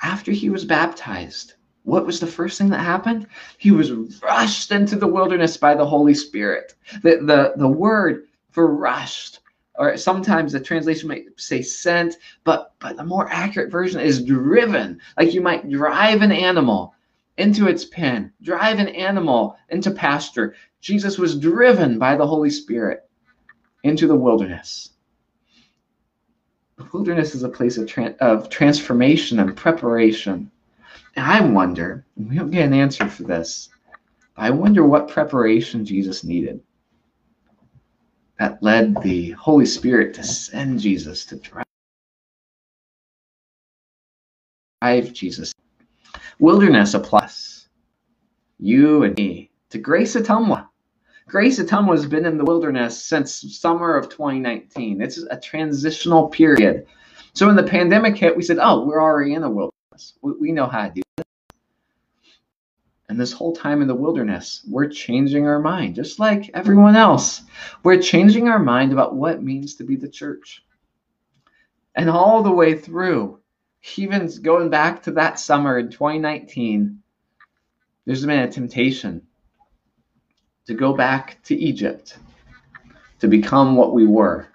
After 0.02 0.30
he 0.30 0.50
was 0.50 0.66
baptized, 0.66 1.54
what 1.88 2.04
was 2.04 2.20
the 2.20 2.26
first 2.26 2.58
thing 2.58 2.68
that 2.68 2.84
happened? 2.84 3.26
He 3.56 3.70
was 3.70 3.90
rushed 4.22 4.70
into 4.70 4.96
the 4.96 5.06
wilderness 5.06 5.56
by 5.56 5.74
the 5.74 5.86
Holy 5.86 6.12
Spirit. 6.12 6.74
The, 7.02 7.16
the, 7.16 7.54
the 7.56 7.68
word 7.68 8.26
for 8.50 8.74
rushed, 8.74 9.40
or 9.74 9.96
sometimes 9.96 10.52
the 10.52 10.60
translation 10.60 11.08
might 11.08 11.24
say 11.36 11.62
sent, 11.62 12.16
but, 12.44 12.74
but 12.78 12.98
the 12.98 13.04
more 13.04 13.30
accurate 13.32 13.72
version 13.72 14.00
is 14.00 14.22
driven. 14.22 15.00
Like 15.16 15.32
you 15.32 15.40
might 15.40 15.70
drive 15.70 16.20
an 16.20 16.30
animal 16.30 16.94
into 17.38 17.68
its 17.68 17.86
pen, 17.86 18.32
drive 18.42 18.78
an 18.80 18.88
animal 18.88 19.56
into 19.70 19.90
pasture. 19.90 20.54
Jesus 20.82 21.16
was 21.16 21.38
driven 21.38 21.98
by 21.98 22.16
the 22.16 22.26
Holy 22.26 22.50
Spirit 22.50 23.08
into 23.82 24.06
the 24.06 24.16
wilderness. 24.16 24.90
The 26.76 26.86
wilderness 26.92 27.34
is 27.34 27.44
a 27.44 27.48
place 27.48 27.78
of, 27.78 27.88
tra- 27.88 28.14
of 28.20 28.50
transformation 28.50 29.38
and 29.38 29.56
preparation. 29.56 30.50
I 31.18 31.40
wonder, 31.40 32.06
we 32.16 32.36
don't 32.36 32.50
get 32.50 32.66
an 32.66 32.74
answer 32.74 33.08
for 33.08 33.24
this, 33.24 33.68
I 34.36 34.50
wonder 34.50 34.84
what 34.86 35.08
preparation 35.08 35.84
Jesus 35.84 36.24
needed 36.24 36.60
that 38.38 38.62
led 38.62 39.02
the 39.02 39.32
Holy 39.32 39.66
Spirit 39.66 40.14
to 40.14 40.22
send 40.22 40.80
Jesus 40.80 41.24
to 41.26 41.36
drive 41.36 41.64
Jesus 45.12 45.52
Wilderness 46.38 46.94
applies 46.94 47.68
you 48.60 49.02
and 49.02 49.16
me 49.16 49.50
to 49.70 49.78
Grace 49.78 50.14
Ottumwa. 50.14 50.68
Grace 51.26 51.58
Ottumwa 51.58 51.96
has 51.96 52.06
been 52.06 52.26
in 52.26 52.38
the 52.38 52.44
wilderness 52.44 53.02
since 53.02 53.58
summer 53.58 53.96
of 53.96 54.08
2019. 54.08 55.00
It's 55.00 55.18
a 55.18 55.40
transitional 55.40 56.28
period. 56.28 56.86
So 57.34 57.46
when 57.46 57.56
the 57.56 57.64
pandemic 57.64 58.16
hit, 58.16 58.36
we 58.36 58.42
said, 58.42 58.58
oh, 58.60 58.86
we're 58.86 59.02
already 59.02 59.34
in 59.34 59.42
the 59.42 59.50
wilderness. 59.50 59.77
We, 60.22 60.52
know 60.52 60.66
how 60.66 60.88
to 60.88 60.94
do 60.94 61.02
it. 61.18 61.26
And 63.08 63.18
this 63.18 63.32
whole 63.32 63.54
time 63.54 63.80
in 63.80 63.88
the 63.88 63.94
wilderness, 63.94 64.64
we're 64.68 64.88
changing 64.88 65.46
our 65.46 65.60
mind, 65.60 65.94
just 65.94 66.18
like 66.18 66.50
everyone 66.52 66.94
else. 66.94 67.42
We're 67.82 68.02
changing 68.02 68.48
our 68.48 68.58
mind 68.58 68.92
about 68.92 69.14
what 69.14 69.34
it 69.34 69.42
means 69.42 69.76
to 69.76 69.84
be 69.84 69.96
the 69.96 70.08
church. 70.08 70.62
And 71.94 72.10
all 72.10 72.42
the 72.42 72.52
way 72.52 72.78
through, 72.78 73.40
even 73.96 74.30
going 74.42 74.68
back 74.68 75.02
to 75.04 75.12
that 75.12 75.38
summer 75.38 75.78
in 75.78 75.90
2019, 75.90 77.02
there's 78.04 78.24
been 78.24 78.40
a 78.40 78.50
temptation 78.50 79.22
to 80.66 80.74
go 80.74 80.92
back 80.92 81.42
to 81.44 81.56
Egypt, 81.56 82.18
to 83.20 83.28
become 83.28 83.74
what 83.74 83.94
we 83.94 84.06
were. 84.06 84.48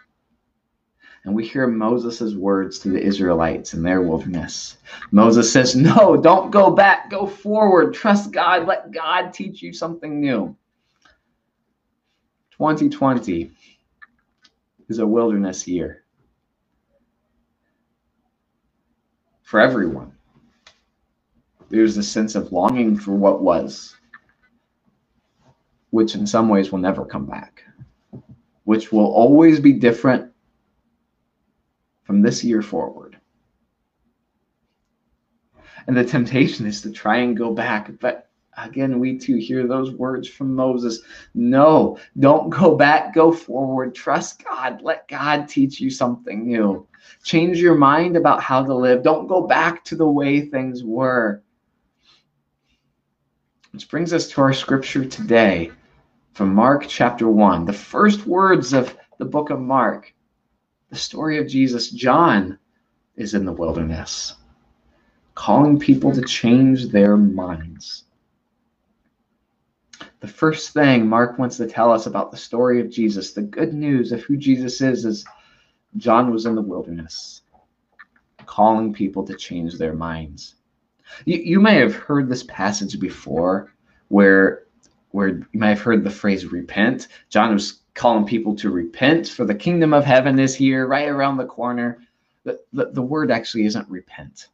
And 1.25 1.33
we 1.33 1.47
hear 1.47 1.67
Moses' 1.67 2.33
words 2.33 2.79
to 2.79 2.89
the 2.89 3.01
Israelites 3.01 3.73
in 3.73 3.81
their 3.81 4.01
wilderness. 4.01 4.77
Moses 5.11 5.51
says, 5.51 5.75
No, 5.75 6.17
don't 6.17 6.51
go 6.51 6.71
back, 6.71 7.09
go 7.09 7.25
forward, 7.25 7.93
trust 7.93 8.31
God, 8.31 8.67
let 8.67 8.91
God 8.91 9.33
teach 9.33 9.61
you 9.61 9.73
something 9.73 10.19
new. 10.19 10.55
2020 12.57 13.51
is 14.89 14.99
a 14.99 15.07
wilderness 15.07 15.67
year. 15.67 16.03
for 19.53 19.59
everyone. 19.59 20.11
There's 21.69 21.95
a 21.97 22.01
sense 22.01 22.33
of 22.33 22.51
longing 22.51 22.97
for 22.97 23.11
what 23.11 23.43
was, 23.43 23.95
which 25.91 26.15
in 26.15 26.25
some 26.25 26.49
ways 26.49 26.71
will 26.71 26.79
never 26.79 27.05
come 27.05 27.27
back, 27.27 27.61
which 28.63 28.91
will 28.91 29.05
always 29.05 29.59
be 29.59 29.73
different 29.73 30.32
from 32.03 32.21
this 32.21 32.43
year 32.43 32.61
forward. 32.61 33.17
And 35.87 35.97
the 35.97 36.05
temptation 36.05 36.65
is 36.65 36.81
to 36.81 36.91
try 36.91 37.17
and 37.17 37.35
go 37.35 37.53
back. 37.53 37.91
But 37.99 38.29
again, 38.57 38.99
we 38.99 39.17
too 39.17 39.35
hear 39.35 39.67
those 39.67 39.91
words 39.91 40.27
from 40.27 40.55
Moses 40.55 41.01
No, 41.33 41.97
don't 42.19 42.49
go 42.49 42.75
back, 42.75 43.13
go 43.13 43.31
forward. 43.31 43.95
Trust 43.95 44.43
God. 44.43 44.81
Let 44.81 45.07
God 45.07 45.47
teach 45.47 45.79
you 45.81 45.89
something 45.89 46.45
new. 46.45 46.87
Change 47.23 47.59
your 47.59 47.75
mind 47.75 48.15
about 48.15 48.41
how 48.41 48.63
to 48.63 48.73
live. 48.73 49.03
Don't 49.03 49.27
go 49.27 49.45
back 49.45 49.83
to 49.85 49.95
the 49.95 50.07
way 50.07 50.41
things 50.41 50.83
were. 50.83 51.41
Which 53.71 53.89
brings 53.89 54.13
us 54.13 54.29
to 54.29 54.41
our 54.41 54.53
scripture 54.53 55.03
today 55.03 55.71
from 56.33 56.53
Mark 56.53 56.85
chapter 56.87 57.27
1, 57.27 57.65
the 57.65 57.73
first 57.73 58.25
words 58.25 58.73
of 58.73 58.95
the 59.17 59.25
book 59.25 59.49
of 59.49 59.59
Mark, 59.59 60.12
the 60.93 60.99
story 60.99 61.39
of 61.39 61.47
Jesus. 61.47 61.89
John 61.89 62.59
is 63.15 63.33
in 63.33 63.45
the 63.45 63.51
wilderness, 63.51 64.35
calling 65.33 65.79
people 65.79 66.13
to 66.13 66.21
change 66.21 66.89
their 66.89 67.17
minds. 67.17 68.03
The 70.19 70.27
first 70.27 70.71
thing 70.71 71.07
Mark 71.07 71.39
wants 71.39 71.57
to 71.57 71.65
tell 71.65 71.91
us 71.91 72.05
about 72.05 72.29
the 72.29 72.37
story 72.37 72.79
of 72.79 72.91
Jesus, 72.91 73.33
the 73.33 73.41
good 73.41 73.73
news 73.73 74.11
of 74.11 74.21
who 74.21 74.37
Jesus 74.37 74.81
is, 74.81 75.03
is 75.03 75.25
John 75.97 76.31
was 76.31 76.45
in 76.45 76.53
the 76.53 76.61
wilderness, 76.61 77.41
calling 78.45 78.93
people 78.93 79.25
to 79.25 79.35
change 79.35 79.79
their 79.79 79.95
minds. 79.95 80.55
You, 81.25 81.37
you 81.37 81.59
may 81.59 81.77
have 81.77 81.95
heard 81.95 82.29
this 82.29 82.43
passage 82.43 82.99
before 82.99 83.73
where 84.09 84.65
where 85.09 85.29
you 85.29 85.45
may 85.53 85.69
have 85.69 85.81
heard 85.81 86.03
the 86.03 86.09
phrase 86.09 86.45
repent. 86.45 87.07
John 87.29 87.53
was 87.53 87.82
calling 87.93 88.25
people 88.25 88.55
to 88.55 88.69
repent, 88.69 89.27
for 89.27 89.45
the 89.45 89.55
kingdom 89.55 89.93
of 89.93 90.03
heaven 90.03 90.39
is 90.39 90.55
here, 90.55 90.87
right 90.87 91.07
around 91.07 91.37
the 91.37 91.45
corner. 91.45 91.99
The, 92.43 92.59
the, 92.73 92.91
the 92.91 93.01
word 93.01 93.31
actually 93.31 93.65
isn't 93.65 93.89
repent. 93.89 94.47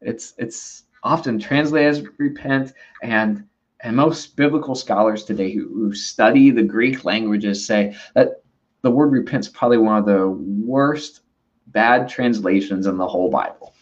It's 0.00 0.34
it's 0.38 0.84
often 1.04 1.38
translated 1.38 1.90
as 1.90 2.04
repent, 2.18 2.72
and 3.02 3.44
and 3.80 3.96
most 3.96 4.36
biblical 4.36 4.74
scholars 4.74 5.24
today 5.24 5.52
who, 5.52 5.68
who 5.68 5.94
study 5.94 6.50
the 6.50 6.62
Greek 6.62 7.04
languages 7.04 7.66
say 7.66 7.96
that 8.14 8.42
the 8.82 8.90
word 8.90 9.12
repent 9.12 9.44
is 9.44 9.50
probably 9.50 9.78
one 9.78 9.96
of 9.96 10.06
the 10.06 10.28
worst 10.28 11.20
bad 11.68 12.08
translations 12.08 12.86
in 12.86 12.96
the 12.96 13.06
whole 13.06 13.30
Bible 13.30 13.74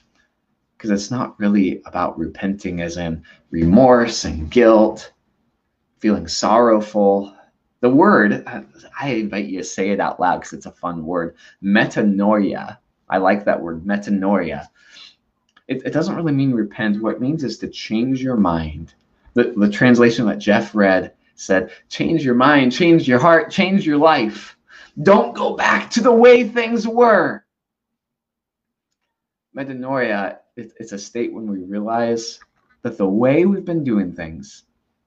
because 0.76 0.90
it's 0.90 1.10
not 1.10 1.38
really 1.38 1.82
about 1.84 2.18
repenting 2.18 2.80
as 2.80 2.96
in 2.96 3.22
remorse 3.50 4.24
and 4.24 4.50
guilt, 4.50 5.12
feeling 5.98 6.26
sorrowful. 6.26 7.34
The 7.80 7.90
word, 7.90 8.44
uh, 8.46 8.62
I 8.98 9.10
invite 9.10 9.46
you 9.46 9.58
to 9.58 9.64
say 9.64 9.90
it 9.90 10.00
out 10.00 10.20
loud 10.20 10.38
because 10.38 10.52
it's 10.52 10.66
a 10.66 10.72
fun 10.72 11.04
word 11.04 11.36
metanoia. 11.62 12.78
I 13.08 13.18
like 13.18 13.44
that 13.44 13.60
word, 13.60 13.84
metanoia. 13.84 14.68
It, 15.68 15.82
it 15.86 15.92
doesn't 15.92 16.16
really 16.16 16.32
mean 16.32 16.52
repent. 16.52 17.02
What 17.02 17.14
it 17.16 17.20
means 17.20 17.44
is 17.44 17.58
to 17.58 17.68
change 17.68 18.22
your 18.22 18.36
mind. 18.36 18.94
The, 19.34 19.54
the 19.56 19.70
translation 19.70 20.26
that 20.26 20.38
Jeff 20.38 20.74
read 20.74 21.14
said, 21.36 21.70
change 21.88 22.24
your 22.24 22.34
mind, 22.34 22.72
change 22.72 23.08
your 23.08 23.18
heart, 23.18 23.50
change 23.50 23.86
your 23.86 23.96
life. 23.96 24.56
Don't 25.02 25.34
go 25.34 25.56
back 25.56 25.90
to 25.92 26.02
the 26.02 26.12
way 26.12 26.44
things 26.44 26.86
were. 26.86 27.44
Metanoia 29.56 30.38
it, 30.60 30.72
it's 30.78 30.92
a 30.92 30.98
state 30.98 31.32
when 31.32 31.50
we 31.50 31.58
realize 31.58 32.40
that 32.82 32.98
the 32.98 33.08
way 33.08 33.44
we've 33.46 33.64
been 33.64 33.84
doing 33.84 34.12
things 34.12 34.64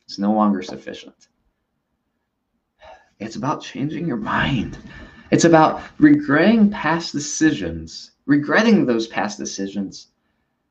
is 0.07 0.19
no 0.19 0.33
longer 0.33 0.61
sufficient. 0.61 1.27
It's 3.19 3.35
about 3.35 3.61
changing 3.61 4.07
your 4.07 4.17
mind. 4.17 4.77
It's 5.31 5.45
about 5.45 5.81
regretting 5.97 6.69
past 6.69 7.11
decisions, 7.11 8.11
regretting 8.25 8.85
those 8.85 9.07
past 9.07 9.37
decisions, 9.37 10.07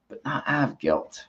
but 0.09 0.25
not 0.25 0.45
out 0.47 0.71
of 0.71 0.79
guilt. 0.79 1.25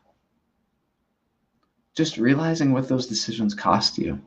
Just 1.95 2.17
realizing 2.17 2.73
what 2.73 2.88
those 2.88 3.08
decisions 3.08 3.54
cost 3.54 3.97
you. 3.97 4.19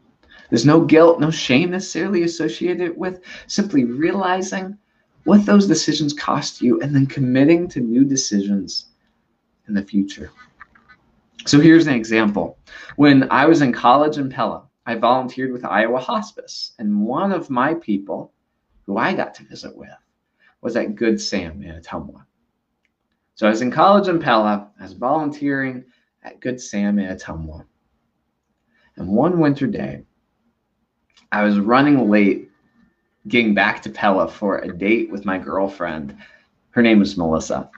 There's 0.51 0.67
no 0.67 0.85
guilt, 0.85 1.21
no 1.21 1.31
shame 1.31 1.71
necessarily 1.71 2.23
associated 2.23 2.97
with 2.97 3.21
simply 3.47 3.85
realizing 3.85 4.79
what 5.25 5.45
those 5.45 5.67
decisions 5.67 6.13
cost 6.13 6.63
you 6.63 6.81
and 6.81 6.95
then 6.95 7.07
committing 7.07 7.69
to 7.69 7.81
new 7.81 8.05
decisions 8.05 8.87
in 9.67 9.75
the 9.75 9.83
future. 9.83 10.31
So 11.47 11.61
here's 11.61 11.87
an 11.87 11.95
example. 11.95 12.59
When 12.97 13.29
I 13.31 13.47
was 13.47 13.61
in 13.61 13.73
college 13.73 14.19
in 14.19 14.31
Pella, 14.31 14.66
I 14.87 14.95
volunteered 14.95 15.53
with 15.53 15.65
Iowa 15.65 15.99
Hospice, 15.99 16.73
and 16.79 17.05
one 17.05 17.33
of 17.33 17.51
my 17.51 17.75
people 17.75 18.33
who 18.85 18.97
I 18.97 19.13
got 19.13 19.35
to 19.35 19.45
visit 19.45 19.77
with 19.77 19.91
was 20.61 20.77
at 20.77 20.95
Good 20.95 21.21
Sam 21.21 21.61
in 21.63 21.81
Ottumwa. 21.81 22.25
So 23.35 23.47
I 23.47 23.51
was 23.51 23.63
in 23.63 23.71
college 23.71 24.09
in 24.09 24.21
Pella, 24.21 24.71
I 24.79 24.83
was 24.85 24.93
volunteering 24.93 25.85
at 26.23 26.41
Good 26.41 26.61
Sam 26.61 27.01
in 27.01 27.15
Ottumwa. 27.15 27.67
And 28.97 29.09
one 29.09 29.41
winter 29.41 29.67
day, 29.67 30.05
I 31.33 31.43
was 31.43 31.59
running 31.59 32.09
late 32.09 32.51
getting 33.29 33.55
back 33.55 33.83
to 33.83 33.91
Pella 33.91 34.29
for 34.29 34.59
a 34.59 34.73
date 34.73 35.11
with 35.11 35.25
my 35.25 35.37
girlfriend. 35.37 36.17
Her 36.71 36.83
name 36.83 37.01
was 37.01 37.17
Melissa. 37.17 37.69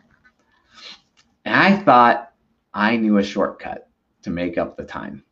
And 1.46 1.54
I 1.54 1.76
thought 1.82 2.32
I 2.74 2.96
knew 2.96 3.16
a 3.16 3.24
shortcut 3.24 3.88
to 4.22 4.30
make 4.30 4.58
up 4.58 4.76
the 4.76 4.84
time. 4.84 5.24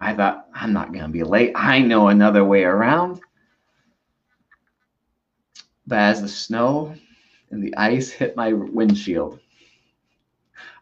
I 0.00 0.14
thought, 0.14 0.48
I'm 0.54 0.72
not 0.72 0.92
going 0.92 1.04
to 1.04 1.10
be 1.10 1.22
late. 1.22 1.52
I 1.54 1.78
know 1.78 2.08
another 2.08 2.44
way 2.44 2.64
around. 2.64 3.20
But 5.86 5.98
as 5.98 6.22
the 6.22 6.28
snow 6.28 6.94
and 7.50 7.62
the 7.62 7.76
ice 7.76 8.10
hit 8.10 8.36
my 8.36 8.52
windshield, 8.52 9.40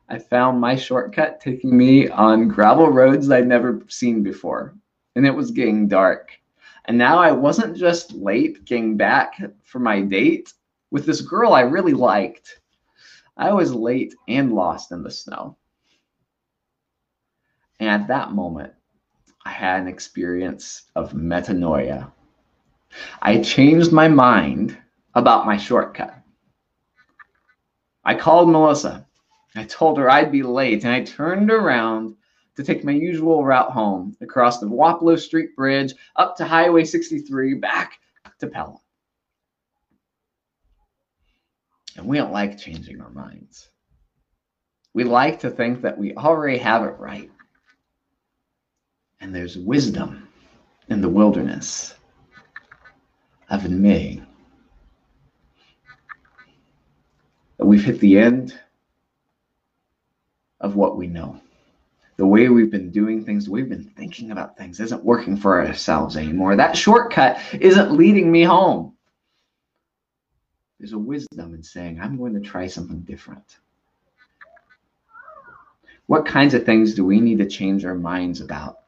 I 0.09 0.19
found 0.19 0.61
my 0.61 0.77
shortcut 0.77 1.41
taking 1.41 1.77
me 1.77 2.09
on 2.09 2.49
gravel 2.49 2.89
roads 2.89 3.31
I'd 3.31 3.47
never 3.47 3.83
seen 3.89 4.23
before. 4.23 4.75
And 5.17 5.27
it 5.27 5.35
was 5.35 5.51
getting 5.51 5.89
dark. 5.89 6.31
And 6.87 6.99
now 6.99 7.19
I 7.19 7.33
wasn't 7.33 7.77
just 7.77 8.13
late 8.13 8.65
getting 8.65 8.97
back 8.97 9.41
for 9.63 9.79
my 9.79 10.01
date 10.03 10.53
with 10.91 11.07
this 11.07 11.21
girl 11.21 11.53
I 11.53 11.61
really 11.61 11.95
liked. 11.95 12.61
I 13.37 13.53
was 13.53 13.75
late 13.75 14.15
and 14.29 14.53
lost 14.53 14.93
in 14.93 15.03
the 15.03 15.11
snow. 15.11 15.57
And 17.81 17.89
at 17.89 18.09
that 18.09 18.33
moment, 18.33 18.73
I 19.45 19.51
had 19.51 19.83
an 19.83 19.89
experience 19.89 20.83
of 20.95 21.13
metanoia. 21.13 22.11
I 23.21 23.41
changed 23.41 23.93
my 23.93 24.09
mind 24.09 24.79
about 25.15 25.47
my 25.47 25.57
shortcut. 25.57 26.15
I 28.05 28.15
called 28.15 28.51
Melissa. 28.51 29.07
I 29.55 29.65
told 29.65 29.99
her 29.99 30.11
I'd 30.11 30.33
be 30.33 30.43
late, 30.43 30.85
and 30.85 30.93
I 30.93 31.05
turned 31.05 31.51
around 31.51 32.17
to 32.57 32.65
take 32.65 32.85
my 32.85 32.93
usual 32.93 33.45
route 33.45 33.71
home 33.71 34.17
across 34.21 34.59
the 34.61 34.67
Wapello 34.67 35.19
Street 35.19 35.57
Bridge, 35.57 35.95
up 36.17 36.37
to 36.37 36.45
Highway 36.45 36.85
63, 36.85 37.55
back 37.55 37.99
to 38.39 38.47
Pelham. 38.47 38.79
And 41.97 42.07
we 42.07 42.19
don't 42.19 42.33
like 42.33 42.59
changing 42.59 43.01
our 43.01 43.11
minds. 43.11 43.71
We 44.95 45.05
like 45.05 45.41
to 45.41 45.51
think 45.51 45.83
that 45.83 45.97
we 45.97 46.15
already 46.15 46.59
have 46.59 46.83
it 46.83 46.99
right. 46.99 47.31
And 49.23 49.33
there's 49.33 49.57
wisdom 49.57 50.29
in 50.89 51.01
the 51.01 51.09
wilderness 51.09 51.95
of 53.49 53.71
me. 53.71 54.23
we've 57.59 57.85
hit 57.85 58.01
the 58.01 58.19
end 58.19 58.59
of 60.61 60.75
what 60.75 60.97
we 60.97 61.07
know. 61.07 61.41
The 62.17 62.27
way 62.27 62.49
we've 62.49 62.71
been 62.71 62.91
doing 62.91 63.25
things, 63.25 63.49
we've 63.49 63.69
been 63.69 63.91
thinking 63.97 64.33
about 64.33 64.59
things 64.59 64.81
isn't 64.81 65.05
working 65.05 65.37
for 65.37 65.65
ourselves 65.65 66.17
anymore. 66.17 66.57
That 66.57 66.77
shortcut 66.77 67.41
isn't 67.61 67.93
leading 67.93 68.31
me 68.31 68.43
home. 68.43 68.95
There's 70.79 70.93
a 70.93 70.99
wisdom 70.99 71.55
in 71.55 71.63
saying, 71.63 72.01
I'm 72.01 72.17
going 72.19 72.35
to 72.35 72.41
try 72.41 72.67
something 72.67 73.01
different. 73.01 73.59
What 76.07 76.27
kinds 76.27 76.55
of 76.55 76.67
things 76.67 76.95
do 76.95 77.05
we 77.05 77.21
need 77.21 77.39
to 77.39 77.47
change 77.47 77.85
our 77.85 77.95
minds 77.95 78.41
about 78.41 78.81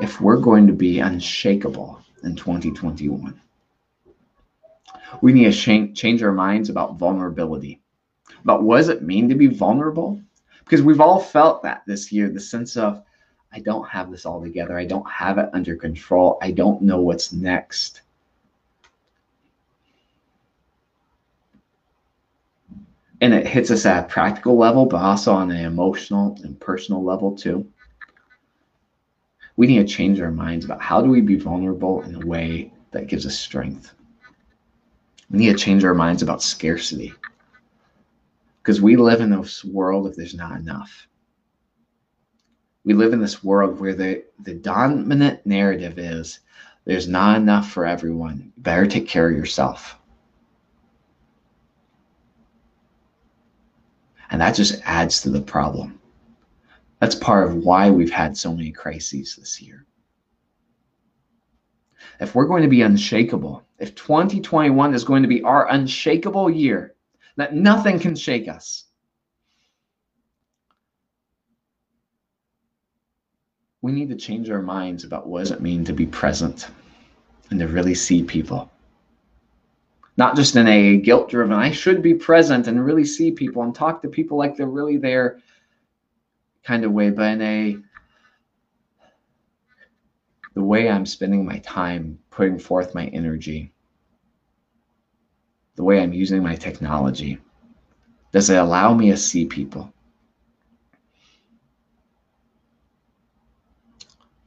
if 0.00 0.20
we're 0.20 0.36
going 0.36 0.66
to 0.66 0.72
be 0.72 1.00
unshakable 1.00 2.00
in 2.22 2.34
2021? 2.34 3.40
We 5.22 5.32
need 5.32 5.52
to 5.52 5.92
change 5.92 6.22
our 6.22 6.32
minds 6.32 6.70
about 6.70 6.96
vulnerability. 6.96 7.80
But 8.44 8.62
what 8.62 8.78
does 8.78 8.88
it 8.88 9.02
mean 9.02 9.28
to 9.28 9.34
be 9.34 9.48
vulnerable? 9.48 10.20
Because 10.64 10.82
we've 10.82 11.00
all 11.00 11.20
felt 11.20 11.62
that 11.62 11.82
this 11.86 12.10
year 12.12 12.30
the 12.30 12.40
sense 12.40 12.76
of, 12.76 13.02
I 13.52 13.60
don't 13.60 13.88
have 13.88 14.10
this 14.10 14.24
all 14.24 14.40
together. 14.40 14.78
I 14.78 14.84
don't 14.84 15.08
have 15.10 15.38
it 15.38 15.50
under 15.52 15.76
control. 15.76 16.38
I 16.40 16.52
don't 16.52 16.82
know 16.82 17.00
what's 17.00 17.32
next. 17.32 18.02
and 23.20 23.34
it 23.34 23.46
hits 23.46 23.70
us 23.70 23.86
at 23.86 24.04
a 24.04 24.08
practical 24.08 24.56
level, 24.56 24.86
but 24.86 24.96
also 24.96 25.32
on 25.32 25.50
an 25.50 25.64
emotional 25.64 26.38
and 26.42 26.58
personal 26.58 27.04
level 27.04 27.36
too. 27.36 27.66
We 29.60 29.66
need 29.66 29.86
to 29.86 29.94
change 29.94 30.22
our 30.22 30.30
minds 30.30 30.64
about 30.64 30.80
how 30.80 31.02
do 31.02 31.10
we 31.10 31.20
be 31.20 31.36
vulnerable 31.36 32.00
in 32.00 32.14
a 32.14 32.26
way 32.26 32.72
that 32.92 33.08
gives 33.08 33.26
us 33.26 33.38
strength. 33.38 33.92
We 35.30 35.40
need 35.40 35.52
to 35.52 35.62
change 35.62 35.84
our 35.84 35.92
minds 35.92 36.22
about 36.22 36.42
scarcity. 36.42 37.12
Because 38.62 38.80
we 38.80 38.96
live 38.96 39.20
in 39.20 39.28
this 39.28 39.62
world 39.62 40.06
if 40.06 40.16
there's 40.16 40.32
not 40.32 40.58
enough. 40.58 41.06
We 42.84 42.94
live 42.94 43.12
in 43.12 43.20
this 43.20 43.44
world 43.44 43.78
where 43.78 43.94
the, 43.94 44.24
the 44.44 44.54
dominant 44.54 45.44
narrative 45.44 45.98
is 45.98 46.40
there's 46.86 47.06
not 47.06 47.36
enough 47.36 47.70
for 47.70 47.84
everyone. 47.84 48.54
Better 48.56 48.86
take 48.86 49.06
care 49.06 49.28
of 49.28 49.36
yourself. 49.36 49.98
And 54.30 54.40
that 54.40 54.54
just 54.54 54.80
adds 54.86 55.20
to 55.20 55.28
the 55.28 55.42
problem. 55.42 55.99
That's 57.00 57.14
part 57.14 57.48
of 57.48 57.56
why 57.56 57.90
we've 57.90 58.12
had 58.12 58.36
so 58.36 58.54
many 58.54 58.70
crises 58.70 59.36
this 59.36 59.60
year. 59.60 59.86
If 62.20 62.34
we're 62.34 62.46
going 62.46 62.62
to 62.62 62.68
be 62.68 62.82
unshakable, 62.82 63.64
if 63.78 63.94
2021 63.94 64.94
is 64.94 65.04
going 65.04 65.22
to 65.22 65.28
be 65.28 65.42
our 65.42 65.70
unshakable 65.70 66.50
year, 66.50 66.94
that 67.36 67.54
nothing 67.54 67.98
can 67.98 68.14
shake 68.14 68.48
us, 68.48 68.84
we 73.82 73.92
need 73.92 74.10
to 74.10 74.16
change 74.16 74.50
our 74.50 74.62
minds 74.62 75.04
about 75.04 75.26
what 75.26 75.40
does 75.40 75.50
it 75.50 75.62
mean 75.62 75.84
to 75.84 75.92
be 75.92 76.06
present 76.06 76.68
and 77.50 77.58
to 77.60 77.66
really 77.66 77.94
see 77.94 78.22
people 78.22 78.70
not 80.16 80.36
just 80.36 80.56
in 80.56 80.68
a 80.68 80.98
guilt 80.98 81.30
driven 81.30 81.52
i 81.52 81.70
should 81.70 82.02
be 82.02 82.14
present 82.14 82.68
and 82.68 82.84
really 82.84 83.04
see 83.04 83.30
people 83.30 83.62
and 83.62 83.74
talk 83.74 84.02
to 84.02 84.08
people 84.08 84.36
like 84.36 84.56
they're 84.56 84.66
really 84.66 84.96
there 84.96 85.38
kind 86.64 86.84
of 86.84 86.92
way 86.92 87.10
but 87.10 87.32
in 87.32 87.42
a 87.42 87.76
the 90.54 90.62
way 90.62 90.90
i'm 90.90 91.06
spending 91.06 91.44
my 91.44 91.58
time 91.60 92.18
putting 92.30 92.58
forth 92.58 92.94
my 92.94 93.06
energy 93.06 93.72
the 95.76 95.84
way 95.84 96.00
i'm 96.00 96.12
using 96.12 96.42
my 96.42 96.54
technology 96.54 97.38
does 98.32 98.48
it 98.48 98.56
allow 98.56 98.94
me 98.94 99.10
to 99.10 99.16
see 99.16 99.44
people? 99.44 99.92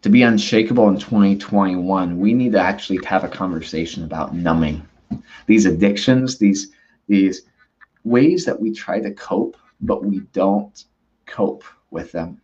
To 0.04 0.10
be 0.10 0.24
unshakable 0.24 0.88
in 0.90 0.98
2021, 0.98 2.20
we 2.20 2.34
need 2.34 2.54
to 2.54 2.60
actually 2.60 3.04
have 3.06 3.24
a 3.24 3.30
conversation 3.30 4.04
about 4.04 4.36
numbing. 4.36 4.86
These 5.46 5.66
addictions, 5.66 6.38
these 6.38 6.72
these 7.08 7.44
ways 8.04 8.46
that 8.46 8.60
we 8.60 8.74
try 8.74 9.00
to 9.00 9.12
cope, 9.12 9.56
but 9.82 10.04
we 10.04 10.20
don't 10.34 10.84
cope 11.26 11.64
with 11.94 12.12
them. 12.12 12.42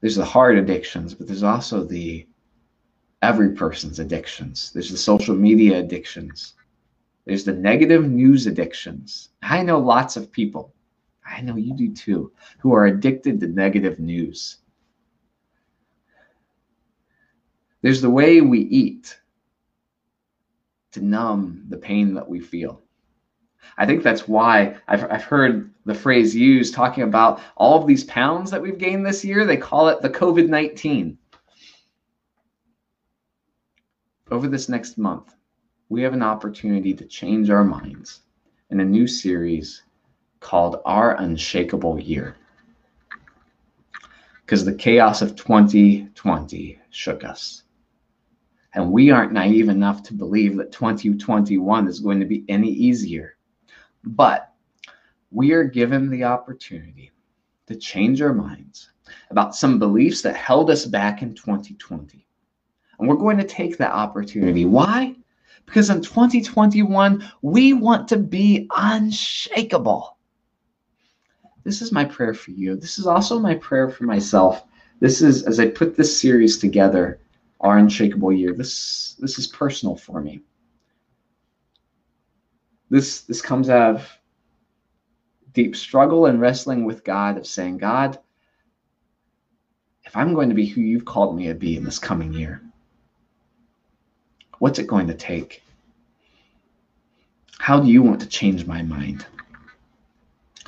There's 0.00 0.16
the 0.16 0.24
hard 0.24 0.58
addictions, 0.58 1.14
but 1.14 1.26
there's 1.26 1.42
also 1.42 1.84
the 1.84 2.26
every 3.22 3.52
person's 3.52 4.00
addictions. 4.00 4.70
There's 4.72 4.90
the 4.90 4.98
social 4.98 5.34
media 5.34 5.78
addictions. 5.78 6.54
There's 7.24 7.44
the 7.44 7.54
negative 7.54 8.10
news 8.10 8.46
addictions. 8.46 9.30
I 9.42 9.62
know 9.62 9.78
lots 9.78 10.16
of 10.16 10.32
people 10.32 10.74
I 11.24 11.40
know 11.40 11.56
you 11.56 11.74
do 11.74 11.92
too, 11.92 12.32
who 12.58 12.74
are 12.74 12.86
addicted 12.86 13.40
to 13.40 13.46
negative 13.46 13.98
news. 13.98 14.58
There's 17.82 18.00
the 18.00 18.10
way 18.10 18.40
we 18.40 18.60
eat 18.60 19.18
to 20.92 21.04
numb 21.04 21.64
the 21.68 21.76
pain 21.76 22.14
that 22.14 22.28
we 22.28 22.40
feel. 22.40 22.82
I 23.76 23.86
think 23.86 24.02
that's 24.02 24.28
why 24.28 24.76
I've, 24.88 25.10
I've 25.10 25.24
heard 25.24 25.70
the 25.84 25.94
phrase 25.94 26.34
used 26.34 26.74
talking 26.74 27.02
about 27.04 27.40
all 27.56 27.80
of 27.80 27.86
these 27.86 28.04
pounds 28.04 28.50
that 28.50 28.62
we've 28.62 28.78
gained 28.78 29.04
this 29.04 29.24
year. 29.24 29.44
They 29.44 29.56
call 29.56 29.88
it 29.88 30.00
the 30.00 30.10
COVID 30.10 30.48
19. 30.48 31.18
Over 34.30 34.48
this 34.48 34.68
next 34.68 34.96
month, 34.96 35.34
we 35.88 36.02
have 36.02 36.14
an 36.14 36.22
opportunity 36.22 36.94
to 36.94 37.04
change 37.04 37.50
our 37.50 37.64
minds 37.64 38.22
in 38.70 38.80
a 38.80 38.84
new 38.84 39.06
series 39.06 39.82
called 40.40 40.80
Our 40.84 41.16
Unshakable 41.20 42.00
Year. 42.00 42.36
Because 44.44 44.64
the 44.64 44.74
chaos 44.74 45.22
of 45.22 45.36
2020 45.36 46.78
shook 46.90 47.24
us. 47.24 47.62
And 48.74 48.90
we 48.90 49.10
aren't 49.10 49.32
naive 49.32 49.68
enough 49.68 50.02
to 50.04 50.14
believe 50.14 50.56
that 50.56 50.72
2021 50.72 51.86
is 51.86 52.00
going 52.00 52.20
to 52.20 52.26
be 52.26 52.44
any 52.48 52.68
easier. 52.68 53.33
But 54.04 54.52
we 55.30 55.52
are 55.52 55.64
given 55.64 56.10
the 56.10 56.24
opportunity 56.24 57.10
to 57.66 57.74
change 57.74 58.20
our 58.20 58.34
minds 58.34 58.90
about 59.30 59.56
some 59.56 59.78
beliefs 59.78 60.22
that 60.22 60.36
held 60.36 60.70
us 60.70 60.86
back 60.86 61.22
in 61.22 61.34
2020. 61.34 62.26
And 62.98 63.08
we're 63.08 63.16
going 63.16 63.38
to 63.38 63.44
take 63.44 63.78
that 63.78 63.92
opportunity. 63.92 64.64
Why? 64.64 65.16
Because 65.66 65.90
in 65.90 66.02
2021, 66.02 67.24
we 67.42 67.72
want 67.72 68.06
to 68.08 68.16
be 68.16 68.68
unshakable. 68.76 70.16
This 71.64 71.80
is 71.80 71.92
my 71.92 72.04
prayer 72.04 72.34
for 72.34 72.50
you. 72.50 72.76
This 72.76 72.98
is 72.98 73.06
also 73.06 73.38
my 73.38 73.54
prayer 73.54 73.88
for 73.88 74.04
myself. 74.04 74.64
This 75.00 75.22
is 75.22 75.44
as 75.44 75.58
I 75.58 75.68
put 75.68 75.96
this 75.96 76.18
series 76.18 76.58
together, 76.58 77.18
our 77.60 77.78
unshakable 77.78 78.32
year. 78.32 78.52
This 78.52 79.16
this 79.18 79.38
is 79.38 79.46
personal 79.46 79.96
for 79.96 80.20
me. 80.20 80.42
This 82.90 83.22
this 83.22 83.42
comes 83.42 83.68
out 83.68 83.96
of 83.96 84.18
deep 85.52 85.76
struggle 85.76 86.26
and 86.26 86.40
wrestling 86.40 86.84
with 86.84 87.04
God 87.04 87.36
of 87.36 87.46
saying, 87.46 87.78
God, 87.78 88.18
if 90.04 90.16
I'm 90.16 90.34
going 90.34 90.48
to 90.48 90.54
be 90.54 90.66
who 90.66 90.80
you've 90.80 91.04
called 91.04 91.36
me 91.36 91.46
to 91.46 91.54
be 91.54 91.76
in 91.76 91.84
this 91.84 91.98
coming 91.98 92.32
year, 92.32 92.62
what's 94.58 94.78
it 94.78 94.86
going 94.86 95.06
to 95.06 95.14
take? 95.14 95.62
How 97.58 97.80
do 97.80 97.88
you 97.88 98.02
want 98.02 98.20
to 98.20 98.26
change 98.26 98.66
my 98.66 98.82
mind? 98.82 99.24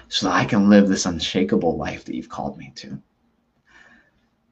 so 0.08 0.26
that 0.26 0.34
I 0.34 0.44
can 0.44 0.68
live 0.68 0.88
this 0.88 1.06
unshakable 1.06 1.76
life 1.76 2.04
that 2.04 2.14
you've 2.14 2.28
called 2.28 2.56
me 2.56 2.72
to. 2.76 3.00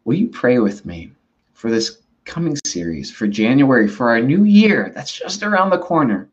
Will 0.04 0.14
you 0.14 0.28
pray 0.28 0.58
with 0.58 0.84
me 0.84 1.12
for 1.54 1.70
this 1.70 2.02
coming 2.24 2.56
series, 2.66 3.10
for 3.10 3.26
January, 3.26 3.88
for 3.88 4.10
our 4.10 4.20
new 4.20 4.44
year 4.44 4.92
that's 4.94 5.16
just 5.16 5.42
around 5.42 5.70
the 5.70 5.78
corner? 5.78 6.28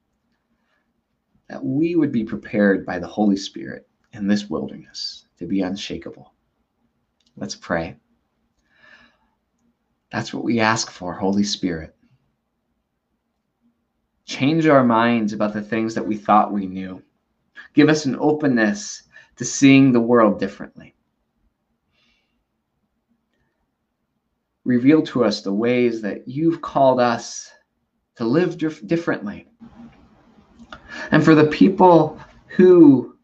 That 1.52 1.66
we 1.66 1.98
would 1.98 2.14
be 2.14 2.24
prepared 2.24 2.86
by 2.86 2.98
the 2.98 3.08
Holy 3.08 3.36
Spirit 3.36 3.86
in 4.14 4.26
this 4.26 4.50
wilderness 4.50 5.26
to 5.38 5.46
be 5.46 5.60
unshakable. 5.60 6.34
Let's 7.36 7.58
pray. 7.58 7.98
That's 10.14 10.34
what 10.34 10.46
we 10.46 10.62
ask 10.62 10.90
for, 10.90 11.14
Holy 11.14 11.44
Spirit. 11.44 11.94
Change 14.24 14.66
our 14.68 14.86
minds 14.86 15.34
about 15.34 15.52
the 15.52 15.62
things 15.62 15.94
that 15.94 16.08
we 16.08 16.16
thought 16.16 16.54
we 16.54 16.68
knew. 16.68 17.04
Give 17.74 17.90
us 17.90 18.06
an 18.06 18.16
openness 18.18 19.04
to 19.36 19.44
seeing 19.44 19.92
the 19.92 20.00
world 20.00 20.40
differently. 20.40 20.96
Reveal 24.64 25.02
to 25.02 25.26
us 25.26 25.42
the 25.42 25.52
ways 25.52 26.02
that 26.02 26.30
you've 26.30 26.62
called 26.62 27.02
us 27.02 27.52
to 28.16 28.24
live 28.24 28.58
dif- 28.58 28.88
differently. 28.88 29.50
And 31.10 31.24
for 31.24 31.34
the 31.34 31.48
people 31.48 32.20
who 32.48 33.18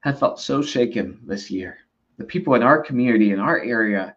have 0.00 0.18
felt 0.18 0.40
so 0.40 0.62
shaken 0.62 1.20
this 1.24 1.50
year, 1.50 1.78
the 2.16 2.24
people 2.24 2.54
in 2.54 2.62
our 2.62 2.82
community, 2.82 3.32
in 3.32 3.40
our 3.40 3.60
area, 3.60 4.16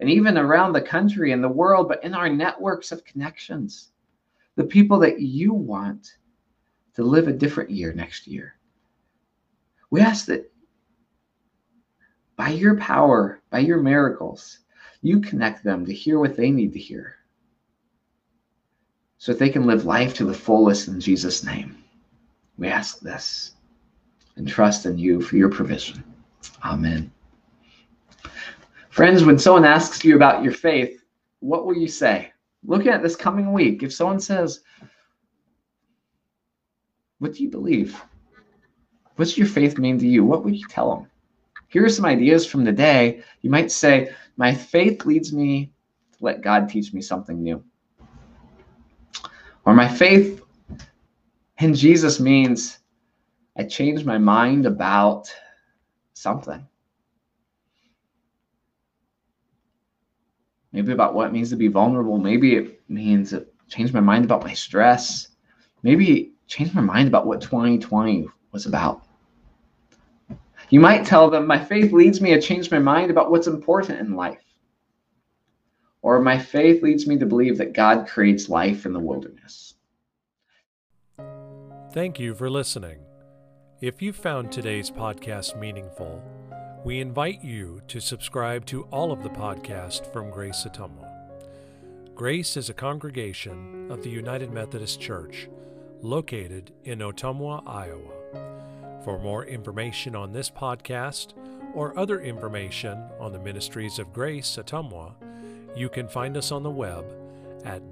and 0.00 0.10
even 0.10 0.36
around 0.36 0.72
the 0.72 0.82
country 0.82 1.32
and 1.32 1.42
the 1.42 1.48
world, 1.48 1.88
but 1.88 2.04
in 2.04 2.14
our 2.14 2.28
networks 2.28 2.92
of 2.92 3.04
connections, 3.04 3.92
the 4.56 4.64
people 4.64 4.98
that 4.98 5.20
you 5.20 5.54
want 5.54 6.16
to 6.94 7.02
live 7.02 7.28
a 7.28 7.32
different 7.32 7.70
year 7.70 7.92
next 7.92 8.26
year. 8.26 8.56
We 9.90 10.00
ask 10.00 10.26
that 10.26 10.50
by 12.36 12.50
your 12.50 12.76
power, 12.76 13.40
by 13.50 13.60
your 13.60 13.80
miracles, 13.80 14.58
you 15.02 15.20
connect 15.20 15.64
them 15.64 15.86
to 15.86 15.94
hear 15.94 16.18
what 16.18 16.36
they 16.36 16.50
need 16.50 16.72
to 16.72 16.78
hear 16.78 17.16
so 19.18 19.32
that 19.32 19.38
they 19.38 19.50
can 19.50 19.66
live 19.66 19.84
life 19.84 20.14
to 20.14 20.24
the 20.24 20.34
fullest 20.34 20.88
in 20.88 21.00
Jesus' 21.00 21.44
name. 21.44 21.82
We 22.58 22.68
ask 22.68 23.00
this 23.00 23.52
and 24.36 24.48
trust 24.48 24.86
in 24.86 24.98
you 24.98 25.20
for 25.20 25.36
your 25.36 25.48
provision. 25.48 26.02
Amen. 26.64 27.10
Friends, 28.90 29.24
when 29.24 29.38
someone 29.38 29.64
asks 29.64 30.04
you 30.04 30.16
about 30.16 30.42
your 30.42 30.52
faith, 30.52 31.02
what 31.40 31.66
will 31.66 31.76
you 31.76 31.88
say? 31.88 32.32
Looking 32.64 32.88
at 32.88 33.02
this 33.02 33.16
coming 33.16 33.52
week, 33.52 33.82
if 33.82 33.92
someone 33.92 34.20
says, 34.20 34.60
What 37.18 37.34
do 37.34 37.42
you 37.42 37.50
believe? 37.50 38.02
What's 39.16 39.36
your 39.36 39.46
faith 39.46 39.78
mean 39.78 39.98
to 39.98 40.06
you? 40.06 40.24
What 40.24 40.44
would 40.44 40.56
you 40.56 40.66
tell 40.68 40.94
them? 40.94 41.10
here 41.68 41.84
are 41.84 41.90
some 41.90 42.06
ideas 42.06 42.46
from 42.46 42.64
the 42.64 42.72
day. 42.72 43.22
You 43.42 43.50
might 43.50 43.70
say, 43.70 44.10
My 44.36 44.54
faith 44.54 45.04
leads 45.04 45.32
me 45.32 45.72
to 46.12 46.24
let 46.24 46.40
God 46.40 46.68
teach 46.68 46.92
me 46.92 47.00
something 47.02 47.42
new. 47.42 47.62
Or 49.64 49.74
my 49.74 49.88
faith 49.88 50.42
in 51.58 51.74
Jesus 51.74 52.20
means 52.20 52.78
I 53.56 53.64
changed 53.64 54.04
my 54.04 54.18
mind 54.18 54.66
about 54.66 55.32
something. 56.12 56.66
Maybe 60.72 60.92
about 60.92 61.14
what 61.14 61.28
it 61.28 61.32
means 61.32 61.50
to 61.50 61.56
be 61.56 61.68
vulnerable. 61.68 62.18
Maybe 62.18 62.56
it 62.56 62.82
means 62.90 63.30
that 63.30 63.50
change 63.68 63.92
my 63.92 64.00
mind 64.00 64.24
about 64.24 64.44
my 64.44 64.52
stress, 64.52 65.28
maybe 65.82 66.32
change 66.46 66.74
my 66.74 66.82
mind 66.82 67.08
about 67.08 67.26
what 67.26 67.40
2020 67.40 68.28
was 68.52 68.66
about. 68.66 69.02
You 70.68 70.80
might 70.80 71.06
tell 71.06 71.30
them, 71.30 71.46
My 71.46 71.62
faith 71.62 71.92
leads 71.92 72.20
me 72.20 72.30
to 72.30 72.40
change 72.40 72.70
my 72.70 72.78
mind 72.78 73.10
about 73.10 73.30
what's 73.30 73.46
important 73.46 74.00
in 74.00 74.16
life. 74.16 74.42
Or 76.02 76.20
my 76.20 76.38
faith 76.38 76.82
leads 76.82 77.06
me 77.06 77.18
to 77.18 77.26
believe 77.26 77.56
that 77.58 77.72
God 77.72 78.06
creates 78.06 78.48
life 78.48 78.84
in 78.84 78.92
the 78.92 79.00
wilderness. 79.00 79.75
Thank 81.96 82.20
you 82.20 82.34
for 82.34 82.50
listening. 82.50 82.98
If 83.80 84.02
you 84.02 84.12
found 84.12 84.52
today's 84.52 84.90
podcast 84.90 85.58
meaningful, 85.58 86.22
we 86.84 87.00
invite 87.00 87.42
you 87.42 87.80
to 87.88 88.00
subscribe 88.00 88.66
to 88.66 88.82
all 88.90 89.12
of 89.12 89.22
the 89.22 89.30
podcasts 89.30 90.12
from 90.12 90.30
Grace 90.30 90.66
Ottumwa. 90.68 91.08
Grace 92.14 92.58
is 92.58 92.68
a 92.68 92.74
congregation 92.74 93.90
of 93.90 94.02
the 94.02 94.10
United 94.10 94.52
Methodist 94.52 95.00
Church 95.00 95.48
located 96.02 96.70
in 96.84 96.98
Ottumwa, 96.98 97.66
Iowa. 97.66 99.00
For 99.02 99.18
more 99.18 99.46
information 99.46 100.14
on 100.14 100.34
this 100.34 100.50
podcast 100.50 101.32
or 101.72 101.98
other 101.98 102.20
information 102.20 103.08
on 103.18 103.32
the 103.32 103.38
ministries 103.38 103.98
of 103.98 104.12
Grace 104.12 104.58
Ottumwa, 104.58 105.14
you 105.74 105.88
can 105.88 106.08
find 106.08 106.36
us 106.36 106.52
on 106.52 106.62
the 106.62 106.68
web 106.68 107.06
at 107.64 107.90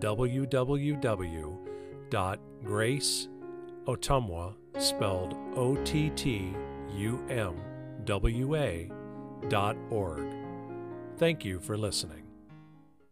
www.graceottumwa, 3.86 4.54
spelled 4.78 5.34
O 5.56 5.76
T 5.84 6.10
T 6.10 6.54
U 6.96 7.24
M 7.28 7.54
W 8.04 8.56
A, 8.56 8.90
dot 9.48 9.76
org. 9.90 10.26
Thank 11.16 11.44
you 11.44 11.60
for 11.60 11.76
listening. 11.76 12.23